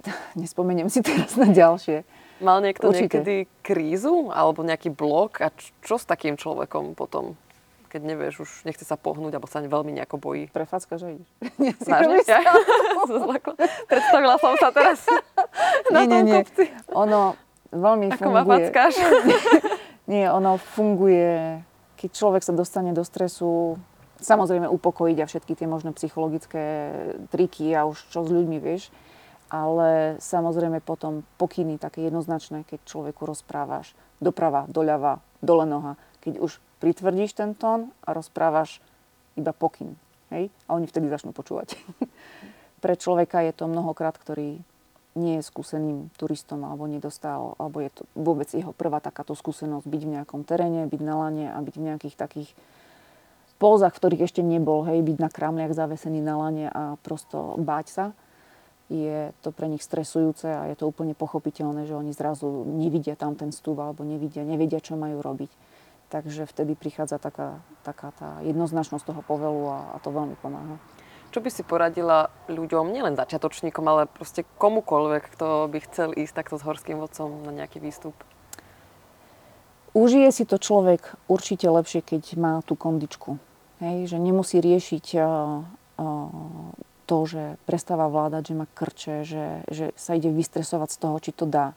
nespomeniem 0.41 0.87
si 0.87 1.03
teraz 1.03 1.35
na 1.35 1.49
ďalšie. 1.49 2.05
Mal 2.39 2.63
niekto 2.63 2.87
Určite. 2.87 3.19
niekedy 3.19 3.35
krízu 3.59 4.31
alebo 4.31 4.63
nejaký 4.63 4.95
blok 4.95 5.43
a 5.43 5.51
čo 5.83 5.99
s 5.99 6.07
takým 6.07 6.39
človekom 6.39 6.95
potom, 6.95 7.35
keď 7.91 8.01
nevieš, 8.07 8.47
už 8.47 8.49
nechce 8.63 8.87
sa 8.87 8.95
pohnúť 8.95 9.35
alebo 9.35 9.51
sa 9.51 9.59
veľmi 9.59 9.91
nejako 9.91 10.15
bojí? 10.23 10.47
Prefacka, 10.47 10.95
že 10.95 11.19
ideš. 11.19 11.29
Nie, 11.61 11.75
si 11.75 11.91
Ja? 12.31 12.39
Predstavila 13.91 14.39
som 14.39 14.55
sa 14.55 14.71
teraz 14.71 15.03
na 15.91 16.07
nie, 16.07 16.07
nie, 16.07 16.07
tom 16.07 16.23
nie. 16.23 16.35
kopci. 16.39 16.65
Ono 16.95 17.35
veľmi 17.73 18.13
Ako 18.13 18.29
ma 18.29 18.43
funguje. 18.43 18.69
fackáš. 18.69 18.95
Nie, 20.11 20.33
ono 20.33 20.57
funguje, 20.57 21.61
keď 21.99 22.09
človek 22.09 22.41
sa 22.41 22.53
dostane 22.53 22.91
do 22.97 23.05
stresu, 23.05 23.77
samozrejme 24.19 24.65
upokojiť 24.65 25.17
a 25.21 25.29
všetky 25.29 25.53
tie 25.53 25.67
možné 25.69 25.93
psychologické 25.93 26.91
triky 27.29 27.71
a 27.77 27.85
už 27.85 28.09
čo 28.09 28.25
s 28.25 28.29
ľuďmi 28.29 28.57
vieš, 28.57 28.89
ale 29.49 30.17
samozrejme 30.21 30.81
potom 30.81 31.25
pokyny 31.37 31.77
také 31.81 32.05
jednoznačné, 32.05 32.65
keď 32.65 32.85
človeku 32.85 33.25
rozprávaš 33.25 33.93
doprava, 34.21 34.65
doľava, 34.69 35.21
dole 35.41 35.65
noha. 35.65 35.97
Keď 36.21 36.41
už 36.41 36.61
pritvrdíš 36.83 37.33
ten 37.37 37.57
tón 37.57 37.89
a 38.05 38.13
rozprávaš 38.13 38.81
iba 39.39 39.55
pokyn. 39.55 39.95
Hej? 40.29 40.53
A 40.69 40.77
oni 40.77 40.85
vtedy 40.85 41.09
začnú 41.09 41.33
počúvať. 41.33 41.77
Pre 42.83 42.93
človeka 42.95 43.43
je 43.43 43.53
to 43.55 43.65
mnohokrát, 43.67 44.15
ktorý 44.15 44.61
nie 45.19 45.43
je 45.43 45.43
skúseným 45.43 46.07
turistom 46.15 46.63
alebo 46.63 46.87
nedostal, 46.87 47.59
alebo 47.59 47.83
je 47.83 47.91
to 47.91 48.07
vôbec 48.15 48.47
jeho 48.47 48.71
prvá 48.71 49.03
takáto 49.03 49.35
skúsenosť 49.35 49.83
byť 49.83 50.01
v 50.07 50.13
nejakom 50.15 50.41
teréne, 50.47 50.87
byť 50.87 51.01
na 51.03 51.15
lane 51.19 51.45
a 51.51 51.59
byť 51.59 51.75
v 51.75 51.85
nejakých 51.91 52.15
takých 52.15 52.49
pózach, 53.59 53.91
v 53.91 53.99
ktorých 53.99 54.25
ešte 54.31 54.39
nebol, 54.39 54.87
hej, 54.87 55.03
byť 55.03 55.17
na 55.19 55.27
kramliach 55.27 55.75
zavesený 55.75 56.23
na 56.23 56.35
lane 56.39 56.65
a 56.71 56.95
prosto 57.03 57.59
báť 57.59 57.87
sa 57.91 58.05
je 58.89 59.29
to 59.45 59.53
pre 59.53 59.69
nich 59.69 59.85
stresujúce 59.85 60.49
a 60.49 60.65
je 60.65 60.75
to 60.75 60.89
úplne 60.89 61.13
pochopiteľné, 61.13 61.85
že 61.85 61.93
oni 61.93 62.09
zrazu 62.09 62.65
nevidia 62.65 63.13
tam 63.13 63.37
ten 63.37 63.53
stúb 63.53 63.77
alebo 63.77 64.01
nevidia, 64.01 64.41
nevedia, 64.41 64.81
čo 64.81 64.97
majú 64.97 65.21
robiť. 65.21 65.53
Takže 66.09 66.49
vtedy 66.49 66.73
prichádza 66.73 67.21
taká, 67.21 67.61
taká 67.85 68.09
tá 68.17 68.41
jednoznačnosť 68.41 69.13
toho 69.13 69.21
povelu 69.21 69.69
a, 69.69 69.79
a 69.93 69.97
to 70.01 70.09
veľmi 70.09 70.33
pomáha. 70.41 70.81
Čo 71.29 71.45
by 71.45 71.49
si 71.53 71.61
poradila 71.61 72.33
ľuďom, 72.49 72.89
nielen 72.89 73.13
začiatočníkom, 73.13 73.85
ale 73.85 74.09
proste 74.09 74.49
komukoľvek, 74.57 75.23
kto 75.37 75.69
by 75.69 75.77
chcel 75.85 76.09
ísť 76.17 76.33
takto 76.33 76.57
s 76.57 76.65
horským 76.65 76.97
vodcom 76.97 77.45
na 77.45 77.53
nejaký 77.53 77.77
výstup? 77.77 78.17
Užije 79.93 80.29
si 80.33 80.43
to 80.49 80.57
človek 80.57 81.17
určite 81.29 81.69
lepšie, 81.69 82.01
keď 82.01 82.23
má 82.37 82.53
tú 82.65 82.73
kondičku. 82.73 83.37
Hej, 83.81 84.13
že 84.13 84.17
nemusí 84.17 84.57
riešiť 84.57 85.05
uh, 85.17 85.23
uh, 86.01 86.29
to, 87.09 87.17
že 87.25 87.57
prestáva 87.65 88.05
vládať, 88.05 88.53
že 88.53 88.57
má 88.57 88.65
krče, 88.69 89.15
že, 89.25 89.45
že 89.69 89.85
sa 89.97 90.13
ide 90.13 90.29
vystresovať 90.29 90.89
z 90.93 90.97
toho, 90.97 91.15
či 91.17 91.31
to 91.33 91.45
dá. 91.49 91.73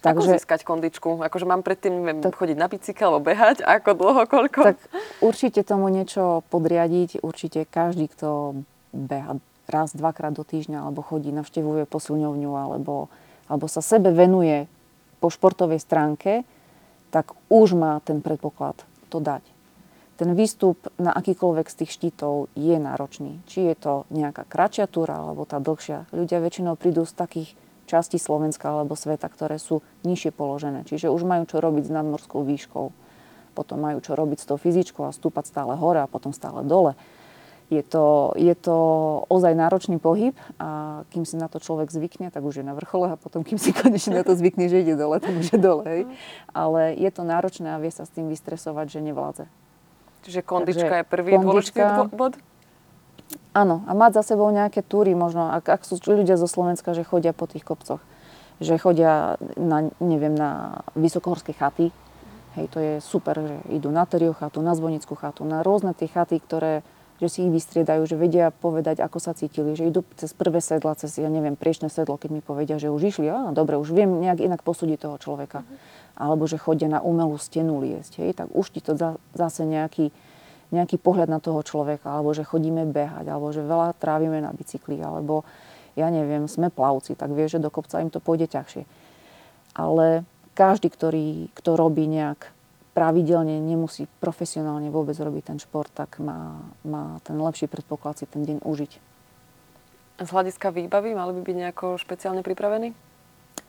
Takže... 0.00 0.32
Ako 0.32 0.40
získať 0.40 0.60
kondičku? 0.64 1.20
Akože 1.20 1.44
mám 1.44 1.60
predtým 1.60 1.92
neviem, 1.92 2.24
Tak- 2.24 2.40
chodiť 2.40 2.56
na 2.56 2.72
bicykel 2.72 3.12
alebo 3.12 3.28
behať? 3.28 3.60
Ako 3.60 3.92
dlho, 3.92 4.24
koľko? 4.24 4.60
tak 4.72 4.80
určite 5.20 5.60
tomu 5.60 5.92
niečo 5.92 6.40
podriadiť. 6.48 7.20
Určite 7.20 7.68
každý, 7.68 8.08
kto 8.08 8.64
beha 8.96 9.36
raz, 9.68 9.92
dvakrát 9.94 10.34
do 10.34 10.42
týždňa, 10.42 10.88
alebo 10.88 11.04
chodí, 11.04 11.30
navštevuje 11.30 11.86
posilňovňu, 11.86 12.50
alebo, 12.56 13.12
alebo 13.46 13.70
sa 13.70 13.84
sebe 13.84 14.10
venuje 14.10 14.66
po 15.22 15.28
športovej 15.30 15.78
stránke, 15.78 16.42
tak 17.14 17.36
už 17.52 17.76
má 17.76 18.00
ten 18.02 18.18
predpoklad 18.24 18.82
to 19.12 19.20
dať. 19.20 19.44
Ten 20.16 20.36
výstup 20.36 20.76
na 21.00 21.12
akýkoľvek 21.16 21.66
z 21.68 21.78
tých 21.84 21.90
štítov 21.96 22.52
je 22.52 22.76
náročný. 22.76 23.40
Či 23.48 23.72
je 23.72 23.76
to 23.76 23.92
nejaká 24.12 24.44
kratšia 24.44 24.84
túra, 24.88 25.16
alebo 25.16 25.48
tá 25.48 25.56
dlhšia. 25.60 26.08
Ľudia 26.12 26.44
väčšinou 26.44 26.76
prídu 26.76 27.08
z 27.08 27.14
takých 27.16 27.50
častí 27.90 28.22
Slovenska 28.22 28.70
alebo 28.70 28.94
sveta, 28.94 29.26
ktoré 29.26 29.58
sú 29.58 29.82
nižšie 30.06 30.30
položené. 30.30 30.86
Čiže 30.86 31.10
už 31.10 31.26
majú 31.26 31.42
čo 31.50 31.58
robiť 31.58 31.90
s 31.90 31.94
nadmorskou 31.94 32.46
výškou. 32.46 32.86
Potom 33.58 33.82
majú 33.82 33.98
čo 33.98 34.14
robiť 34.14 34.38
s 34.38 34.46
tou 34.46 34.54
fyzičkou 34.54 35.02
a 35.02 35.10
stúpať 35.10 35.50
stále 35.50 35.74
hore 35.74 35.98
a 35.98 36.06
potom 36.06 36.30
stále 36.30 36.62
dole. 36.62 36.94
Je 37.70 37.86
to, 37.86 38.34
je 38.34 38.50
to 38.58 38.76
ozaj 39.30 39.54
náročný 39.54 40.02
pohyb 40.02 40.34
a 40.58 41.02
kým 41.14 41.22
si 41.22 41.38
na 41.38 41.46
to 41.46 41.62
človek 41.62 41.86
zvykne, 41.86 42.34
tak 42.34 42.42
už 42.42 42.62
je 42.62 42.64
na 42.66 42.74
vrchole 42.74 43.14
a 43.14 43.18
potom 43.18 43.46
kým 43.46 43.62
si 43.62 43.70
konečne 43.70 44.22
na 44.22 44.24
to 44.26 44.34
zvykne, 44.34 44.66
že 44.66 44.82
ide 44.82 44.98
dole, 44.98 45.22
tak 45.22 45.30
už 45.38 45.54
je 45.54 45.58
dole. 45.58 45.86
Hej. 45.86 46.02
Ale 46.50 46.98
je 46.98 47.10
to 47.14 47.22
náročné 47.22 47.70
a 47.74 47.78
vie 47.78 47.94
sa 47.94 48.02
s 48.02 48.10
tým 48.10 48.26
vystresovať, 48.26 48.98
že 48.98 48.98
nevládze. 49.06 49.44
Čiže 50.26 50.40
kondička 50.42 50.82
Takže 50.82 50.98
je 50.98 51.06
prvý 51.06 51.30
kondička- 51.38 51.46
dôležitý 51.46 51.80
dô- 51.94 52.10
bod? 52.10 52.34
Áno, 53.50 53.82
a 53.90 53.92
mať 53.98 54.22
za 54.22 54.34
sebou 54.34 54.46
nejaké 54.54 54.86
túry 54.86 55.10
možno, 55.18 55.50
ak, 55.50 55.66
ak 55.66 55.82
sú 55.82 55.98
ľudia 55.98 56.38
zo 56.38 56.46
Slovenska, 56.46 56.94
že 56.94 57.02
chodia 57.02 57.34
po 57.34 57.50
tých 57.50 57.66
kopcoch, 57.66 57.98
že 58.62 58.78
chodia 58.78 59.34
na, 59.58 59.90
neviem, 59.98 60.34
na 60.36 60.82
vysokohorské 60.94 61.50
chaty, 61.58 61.90
hej, 62.54 62.66
to 62.70 62.78
je 62.78 62.92
super, 63.02 63.38
že 63.42 63.56
idú 63.74 63.90
na 63.90 64.06
Teriu 64.06 64.34
chatu, 64.38 64.62
na 64.62 64.78
Zvonickú 64.78 65.18
chatu, 65.18 65.42
na 65.42 65.66
rôzne 65.66 65.98
tie 65.98 66.06
chaty, 66.06 66.38
ktoré, 66.38 66.86
že 67.18 67.26
si 67.26 67.38
ich 67.42 67.52
vystriedajú, 67.52 68.06
že 68.06 68.14
vedia 68.14 68.54
povedať, 68.54 69.02
ako 69.02 69.18
sa 69.18 69.34
cítili, 69.34 69.74
že 69.74 69.90
idú 69.90 70.06
cez 70.14 70.30
prvé 70.30 70.62
sedla, 70.62 70.94
cez, 70.94 71.18
ja 71.18 71.26
neviem, 71.26 71.58
priečné 71.58 71.90
sedlo, 71.90 72.16
keď 72.16 72.30
mi 72.30 72.42
povedia, 72.46 72.78
že 72.78 72.86
už 72.86 73.02
išli, 73.02 73.26
á, 73.26 73.50
dobre, 73.50 73.76
už 73.82 73.90
viem 73.90 74.22
nejak 74.22 74.46
inak 74.46 74.62
posúdiť 74.62 75.10
toho 75.10 75.16
človeka. 75.18 75.66
Alebo 76.14 76.46
že 76.46 76.60
chodia 76.60 76.86
na 76.86 77.02
umelú 77.02 77.34
stenu 77.34 77.82
liesť, 77.82 78.22
hej, 78.22 78.30
tak 78.38 78.48
už 78.54 78.66
ti 78.72 78.80
to 78.84 78.94
za, 78.94 79.18
zase 79.34 79.66
nejaký, 79.66 80.14
nejaký 80.70 81.02
pohľad 81.02 81.26
na 81.26 81.42
toho 81.42 81.60
človeka, 81.66 82.06
alebo 82.06 82.30
že 82.30 82.46
chodíme 82.46 82.86
behať, 82.86 83.26
alebo 83.26 83.50
že 83.50 83.66
veľa 83.66 83.98
trávime 83.98 84.38
na 84.38 84.54
bicykli, 84.54 85.02
alebo 85.02 85.42
ja 85.98 86.06
neviem, 86.08 86.46
sme 86.46 86.70
plavci, 86.70 87.18
tak 87.18 87.34
vie, 87.34 87.50
že 87.50 87.58
do 87.58 87.68
kopca 87.68 87.98
im 87.98 88.10
to 88.10 88.22
pôjde 88.22 88.46
ťažšie. 88.50 88.86
Ale 89.74 90.22
každý, 90.54 90.90
ktorý, 90.90 91.50
kto 91.54 91.74
robí 91.74 92.06
nejak 92.06 92.54
pravidelne, 92.94 93.58
nemusí 93.62 94.06
profesionálne 94.18 94.90
vôbec 94.90 95.14
robiť 95.14 95.54
ten 95.54 95.58
šport, 95.58 95.90
tak 95.94 96.18
má, 96.22 96.58
má 96.82 97.18
ten 97.22 97.38
lepší 97.38 97.70
predpoklad 97.70 98.18
si 98.18 98.26
ten 98.26 98.42
deň 98.42 98.62
užiť. 98.66 98.92
Z 100.20 100.28
hľadiska 100.28 100.68
výbavy 100.68 101.16
mali 101.16 101.32
by 101.32 101.40
byť 101.40 101.56
nejako 101.56 101.86
špeciálne 101.96 102.44
pripravení? 102.44 102.92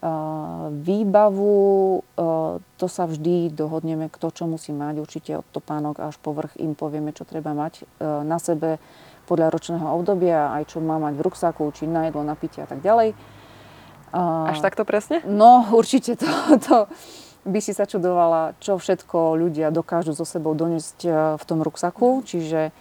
Uh, 0.01 0.73
výbavu, 0.81 2.01
uh, 2.01 2.57
to 2.81 2.89
sa 2.89 3.05
vždy 3.05 3.53
dohodneme, 3.53 4.09
kto 4.09 4.33
čo 4.33 4.49
musí 4.49 4.73
mať. 4.73 4.97
Určite 4.97 5.31
od 5.37 5.45
topánok 5.53 6.01
až 6.01 6.17
po 6.17 6.33
vrch 6.33 6.57
im 6.57 6.73
povieme, 6.73 7.13
čo 7.13 7.21
treba 7.21 7.53
mať 7.53 7.85
uh, 7.85 8.25
na 8.25 8.41
sebe 8.41 8.81
podľa 9.29 9.53
ročného 9.53 9.85
obdobia, 9.93 10.57
aj 10.57 10.73
čo 10.73 10.81
má 10.81 10.97
mať 10.97 11.13
v 11.13 11.21
ruksaku, 11.21 11.69
či 11.77 11.85
na 11.85 12.09
jedlo, 12.09 12.25
na 12.25 12.33
pitie 12.33 12.65
a 12.65 12.67
tak 12.67 12.81
ďalej. 12.81 13.13
Až 14.11 14.59
takto 14.59 14.83
presne? 14.89 15.21
No, 15.23 15.63
určite 15.79 16.17
to, 16.17 16.27
to 16.57 16.75
by 17.45 17.61
si 17.61 17.69
sa 17.69 17.85
čudovala, 17.85 18.57
čo 18.57 18.81
všetko 18.81 19.37
ľudia 19.37 19.69
dokážu 19.69 20.17
so 20.17 20.25
sebou 20.25 20.57
doniesť 20.57 21.05
v 21.37 21.43
tom 21.45 21.61
ruksaku. 21.61 22.25
Čiže 22.25 22.73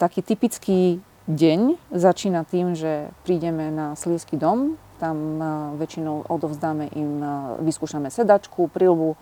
taký 0.00 0.24
typický 0.24 1.04
deň 1.28 1.78
začína 1.92 2.44
tým, 2.44 2.76
že 2.76 3.08
prídeme 3.24 3.72
na 3.72 3.96
Sliesky 3.96 4.36
dom, 4.36 4.76
tam 4.98 5.16
e, 5.38 5.44
väčšinou 5.78 6.30
odovzdáme 6.30 6.90
im, 6.94 7.20
e, 7.20 7.26
vyskúšame 7.66 8.08
sedačku, 8.08 8.70
prilbu, 8.70 9.14
e, 9.14 9.18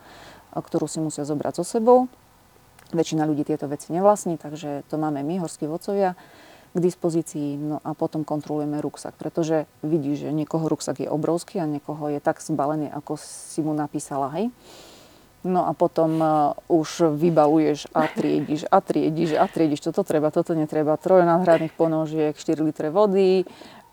ktorú 0.60 0.86
si 0.86 1.00
musia 1.00 1.24
zobrať 1.24 1.62
so 1.62 1.64
sebou. 1.64 2.08
Väčšina 2.92 3.24
ľudí 3.24 3.48
tieto 3.48 3.64
veci 3.68 3.90
nevlastní, 3.96 4.36
takže 4.36 4.84
to 4.92 5.00
máme 5.00 5.24
my, 5.24 5.40
horskí 5.40 5.64
vodcovia, 5.64 6.12
k 6.72 6.78
dispozícii. 6.80 7.56
No 7.60 7.80
a 7.84 7.92
potom 7.96 8.24
kontrolujeme 8.24 8.80
ruksak, 8.80 9.16
pretože 9.16 9.68
vidíš, 9.84 10.28
že 10.28 10.30
niekoho 10.32 10.68
ruksak 10.68 11.04
je 11.04 11.08
obrovský 11.08 11.60
a 11.60 11.68
niekoho 11.68 12.08
je 12.12 12.20
tak 12.20 12.40
zbalený, 12.40 12.92
ako 12.92 13.16
si 13.20 13.60
mu 13.64 13.76
napísala, 13.76 14.32
hej. 14.36 14.52
No 15.42 15.66
a 15.66 15.74
potom 15.74 16.22
už 16.70 17.18
vybaluješ 17.18 17.90
a 17.90 18.06
triediš 18.06 18.62
a 18.70 18.78
triediš 18.78 19.34
a 19.34 19.50
triediš. 19.50 19.90
Toto 19.90 20.06
treba, 20.06 20.30
toto 20.30 20.54
netreba. 20.54 20.94
Troje 20.94 21.26
náhradných 21.26 21.74
ponožiek, 21.74 22.38
4 22.38 22.62
litre 22.62 22.94
vody 22.94 23.42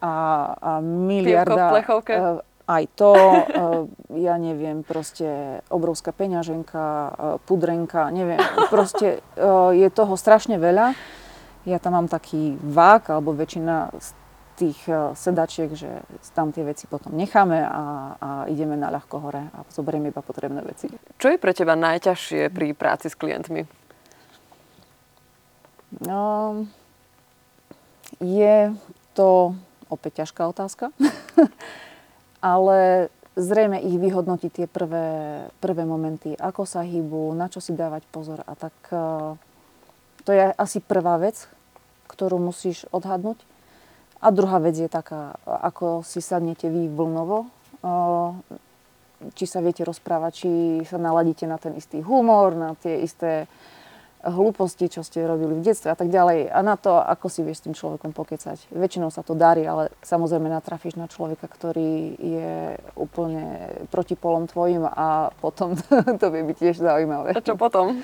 a, 0.01 0.13
a 0.55 0.71
miliarda... 0.81 1.69
v 1.69 1.73
plechovke. 1.79 2.13
uh, 2.15 2.39
aj 2.69 2.83
to, 2.95 3.11
uh, 3.13 3.83
ja 4.15 4.35
neviem, 4.39 4.85
proste 4.85 5.59
obrovská 5.67 6.15
peňaženka, 6.15 6.83
uh, 6.83 7.11
pudrenka, 7.43 8.09
neviem, 8.09 8.39
proste 8.73 9.23
je 9.73 9.87
toho 9.91 10.13
strašne 10.15 10.57
veľa. 10.57 10.95
Ja 11.67 11.77
tam 11.77 11.99
mám 11.99 12.07
taký 12.07 12.55
vák, 12.55 13.11
alebo 13.11 13.35
väčšina 13.35 13.91
z 13.99 14.09
tých 14.59 14.79
sedačiek, 15.15 15.71
že 15.71 16.03
tam 16.35 16.51
tie 16.51 16.67
veci 16.67 16.83
potom 16.83 17.15
necháme 17.15 17.63
a, 17.63 17.83
a 18.19 18.29
ideme 18.51 18.75
na 18.75 18.91
ľahko 18.91 19.15
hore 19.23 19.47
a 19.55 19.63
zoberieme 19.71 20.11
iba 20.11 20.19
potrebné 20.19 20.59
veci. 20.67 20.91
Čo 21.15 21.31
je 21.31 21.39
pre 21.39 21.55
teba 21.55 21.79
najťažšie 21.79 22.51
pri 22.51 22.75
práci 22.75 23.07
s 23.07 23.15
klientmi? 23.15 23.63
No, 26.03 26.63
je 28.19 28.75
to 29.15 29.55
opäť 29.89 30.23
ťažká 30.23 30.45
otázka, 30.49 30.93
ale 32.53 33.09
zrejme 33.39 33.79
ich 33.81 33.97
vyhodnotiť 33.97 34.51
tie 34.51 34.67
prvé, 34.67 35.07
prvé 35.61 35.83
momenty, 35.85 36.35
ako 36.37 36.65
sa 36.65 36.85
hýbu, 36.85 37.33
na 37.33 37.47
čo 37.47 37.61
si 37.61 37.73
dávať 37.73 38.05
pozor 38.09 38.43
a 38.43 38.53
tak 38.53 38.75
e, 38.91 38.97
to 40.27 40.31
je 40.35 40.51
asi 40.53 40.79
prvá 40.83 41.17
vec, 41.17 41.49
ktorú 42.11 42.37
musíš 42.37 42.85
odhadnúť. 42.91 43.39
A 44.19 44.35
druhá 44.35 44.59
vec 44.59 44.75
je 44.75 44.91
taká, 44.91 45.39
ako 45.47 46.03
si 46.03 46.19
sadnete 46.19 46.67
vy 46.67 46.91
vlnovo, 46.91 47.47
e, 47.47 47.47
či 49.35 49.45
sa 49.47 49.59
viete 49.63 49.83
rozprávať, 49.83 50.31
či 50.31 50.49
sa 50.87 50.99
naladíte 50.99 51.47
na 51.47 51.59
ten 51.59 51.75
istý 51.75 52.03
humor, 52.03 52.55
na 52.55 52.75
tie 52.79 53.03
isté 53.03 53.47
hlúposti, 54.19 54.91
čo 54.91 54.99
ste 54.99 55.23
robili 55.23 55.55
v 55.55 55.63
detstve 55.63 55.91
a 55.91 55.97
tak 55.97 56.11
ďalej. 56.11 56.51
A 56.51 56.59
na 56.59 56.75
to, 56.75 56.99
ako 56.99 57.31
si 57.31 57.39
vieš 57.39 57.63
s 57.63 57.65
tým 57.69 57.75
človekom 57.75 58.11
pokecať. 58.11 58.67
Väčšinou 58.71 59.07
sa 59.11 59.23
to 59.23 59.31
darí, 59.31 59.63
ale 59.63 59.95
samozrejme 60.03 60.51
natrafíš 60.51 60.99
na 60.99 61.07
človeka, 61.07 61.47
ktorý 61.47 62.19
je 62.19 62.53
úplne 62.99 63.71
proti 63.87 64.19
polom 64.19 64.47
tvojim 64.49 64.83
a 64.83 65.31
potom 65.39 65.79
to 66.21 66.27
vie 66.31 66.43
byť 66.43 66.57
tiež 66.59 66.75
zaujímavé. 66.83 67.35
A 67.35 67.39
čo 67.39 67.55
potom? 67.55 68.03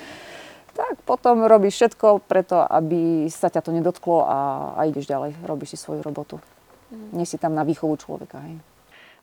Tak 0.76 1.00
potom 1.08 1.48
robíš 1.48 1.80
všetko 1.80 2.24
preto, 2.28 2.60
aby 2.60 3.28
sa 3.32 3.48
ťa 3.48 3.64
to 3.64 3.72
nedotklo 3.72 4.28
a, 4.28 4.38
a 4.76 4.80
ideš 4.84 5.08
ďalej. 5.08 5.36
Robíš 5.44 5.76
si 5.76 5.78
svoju 5.80 6.04
robotu. 6.04 6.36
Nie 7.16 7.24
si 7.24 7.40
tam 7.40 7.56
na 7.56 7.64
výchovu 7.64 7.96
človeka. 7.96 8.40
Hej 8.44 8.75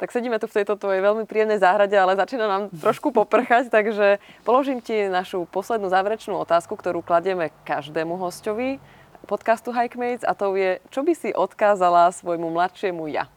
tak 0.04 0.12
sedíme 0.12 0.36
tu 0.36 0.52
v 0.52 0.60
tejto 0.60 0.76
tvojej 0.76 1.00
veľmi 1.00 1.24
príjemnej 1.24 1.64
záhrade, 1.64 1.96
ale 1.96 2.20
začína 2.20 2.44
nám 2.44 2.64
trošku 2.76 3.16
poprchať, 3.16 3.72
takže 3.72 4.20
položím 4.44 4.84
ti 4.84 5.08
našu 5.08 5.48
poslednú 5.48 5.88
záverečnú 5.88 6.36
otázku, 6.44 6.76
ktorú 6.76 7.00
kladieme 7.00 7.56
každému 7.64 8.20
hostovi 8.20 8.84
podcastu 9.32 9.72
Hikemates 9.72 10.28
a 10.28 10.36
to 10.36 10.60
je, 10.60 10.84
čo 10.92 11.08
by 11.08 11.16
si 11.16 11.32
odkázala 11.32 12.12
svojmu 12.12 12.52
mladšiemu 12.52 13.08
ja? 13.16 13.32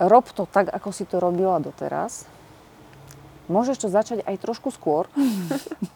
Rob 0.00 0.32
to 0.32 0.48
tak, 0.48 0.72
ako 0.72 0.88
si 0.88 1.04
to 1.04 1.20
robila 1.20 1.60
doteraz. 1.60 2.24
Môžeš 3.52 3.84
to 3.84 3.92
začať 3.92 4.24
aj 4.24 4.40
trošku 4.40 4.72
skôr, 4.72 5.12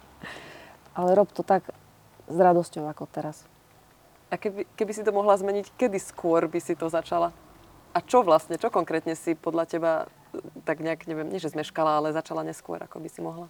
ale 1.01 1.17
rob 1.17 1.33
to 1.33 1.41
tak 1.41 1.65
s 2.29 2.37
radosťou 2.37 2.85
ako 2.93 3.09
teraz. 3.09 3.49
A 4.29 4.37
keby, 4.37 4.69
keby 4.77 4.93
si 4.93 5.01
to 5.01 5.17
mohla 5.17 5.41
zmeniť, 5.41 5.73
kedy 5.81 5.97
skôr 5.97 6.45
by 6.45 6.61
si 6.61 6.77
to 6.77 6.93
začala? 6.93 7.33
A 7.97 7.99
čo 8.05 8.23
vlastne, 8.23 8.61
čo 8.61 8.69
konkrétne 8.69 9.17
si 9.17 9.33
podľa 9.35 9.65
teba 9.69 9.93
tak 10.69 10.85
nejak, 10.85 11.09
neviem, 11.09 11.29
nie 11.33 11.41
že 11.41 11.53
zmeškala, 11.53 11.99
ale 11.99 12.17
začala 12.17 12.45
neskôr, 12.45 12.77
ako 12.79 13.01
by 13.01 13.09
si 13.09 13.21
mohla? 13.25 13.49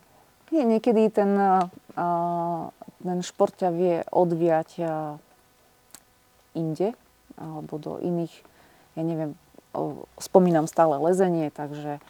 Nie, 0.49 0.65
niekedy 0.65 1.13
ten, 1.13 1.37
uh, 1.37 1.69
ten 3.03 3.21
šport 3.21 3.53
ťa 3.53 3.69
vie 3.75 3.97
odviať 4.09 4.81
inde, 6.57 6.97
alebo 7.37 7.77
do 7.77 8.01
iných, 8.01 8.33
ja 8.97 9.03
neviem, 9.05 9.37
spomínam 10.19 10.67
stále 10.67 10.97
lezenie, 10.99 11.53
takže 11.53 12.01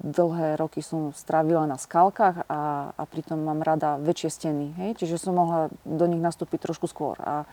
dlhé 0.00 0.56
roky 0.56 0.80
som 0.80 1.12
strávila 1.12 1.68
na 1.68 1.76
skalkách 1.76 2.48
a, 2.48 2.92
a 2.96 3.02
pritom 3.04 3.36
mám 3.36 3.60
rada 3.60 4.00
väčšie 4.00 4.30
steny, 4.32 4.66
hej? 4.80 4.90
čiže 4.96 5.20
som 5.20 5.36
mohla 5.36 5.68
do 5.84 6.08
nich 6.08 6.24
nastúpiť 6.24 6.72
trošku 6.72 6.88
skôr. 6.88 7.20
A, 7.20 7.44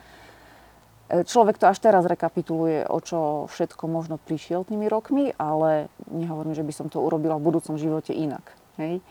Človek 1.09 1.57
to 1.57 1.65
až 1.65 1.81
teraz 1.81 2.05
rekapituluje, 2.05 2.85
o 2.85 3.01
čo 3.01 3.49
všetko 3.49 3.89
možno 3.89 4.21
prišiel 4.21 4.61
tými 4.61 4.85
rokmi, 4.85 5.33
ale 5.41 5.89
nehovorím, 6.05 6.53
že 6.53 6.61
by 6.61 6.73
som 6.73 6.85
to 6.85 7.01
urobila 7.01 7.41
v 7.41 7.49
budúcom 7.49 7.81
živote 7.81 8.13
inak. 8.13 8.45
Hej? 8.77 9.01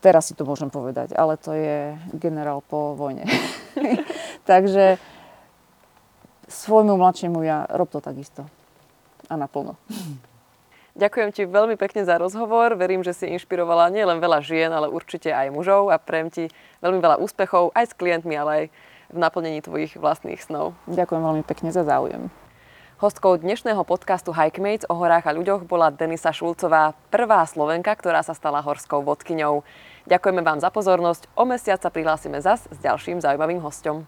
Teraz 0.00 0.32
si 0.32 0.34
to 0.34 0.48
môžem 0.48 0.72
povedať, 0.72 1.12
ale 1.12 1.36
to 1.36 1.52
je 1.52 1.92
generál 2.16 2.64
po 2.64 2.96
vojne. 2.96 3.28
Takže 4.48 4.96
svojmu 6.48 6.96
mladšiemu 6.96 7.44
ja 7.44 7.68
rob 7.76 7.92
to 7.92 8.00
takisto. 8.00 8.48
A 9.28 9.36
naplno. 9.36 9.76
Ďakujem 10.96 11.30
ti 11.30 11.42
veľmi 11.46 11.76
pekne 11.76 12.02
za 12.02 12.18
rozhovor. 12.18 12.74
Verím, 12.74 13.06
že 13.06 13.14
si 13.14 13.30
inšpirovala 13.30 13.92
nielen 13.94 14.18
veľa 14.18 14.42
žien, 14.42 14.72
ale 14.74 14.90
určite 14.90 15.30
aj 15.30 15.54
mužov 15.54 15.92
a 15.92 16.00
prejem 16.00 16.28
ti 16.32 16.44
veľmi 16.82 16.98
veľa 16.98 17.20
úspechov 17.22 17.70
aj 17.76 17.92
s 17.92 17.96
klientmi, 17.96 18.34
ale 18.34 18.50
aj 18.50 18.64
v 19.10 19.18
naplnení 19.18 19.60
tvojich 19.60 19.98
vlastných 19.98 20.38
snov. 20.38 20.78
Ďakujem 20.86 21.22
veľmi 21.22 21.44
pekne 21.44 21.74
za 21.74 21.82
záujem. 21.82 22.30
Hostkou 23.00 23.40
dnešného 23.40 23.80
podcastu 23.88 24.30
Hikemates 24.30 24.84
o 24.86 24.94
horách 24.94 25.24
a 25.24 25.32
ľuďoch 25.32 25.64
bola 25.64 25.88
Denisa 25.88 26.36
Šulcová, 26.36 26.92
prvá 27.08 27.40
Slovenka, 27.48 27.96
ktorá 27.96 28.20
sa 28.20 28.36
stala 28.36 28.60
horskou 28.60 29.00
vodkyňou. 29.00 29.64
Ďakujeme 30.04 30.44
vám 30.44 30.60
za 30.60 30.68
pozornosť. 30.68 31.32
O 31.32 31.48
mesiac 31.48 31.80
sa 31.80 31.88
prihlásime 31.88 32.44
zas 32.44 32.68
s 32.68 32.78
ďalším 32.84 33.24
zaujímavým 33.24 33.64
hostom. 33.64 34.04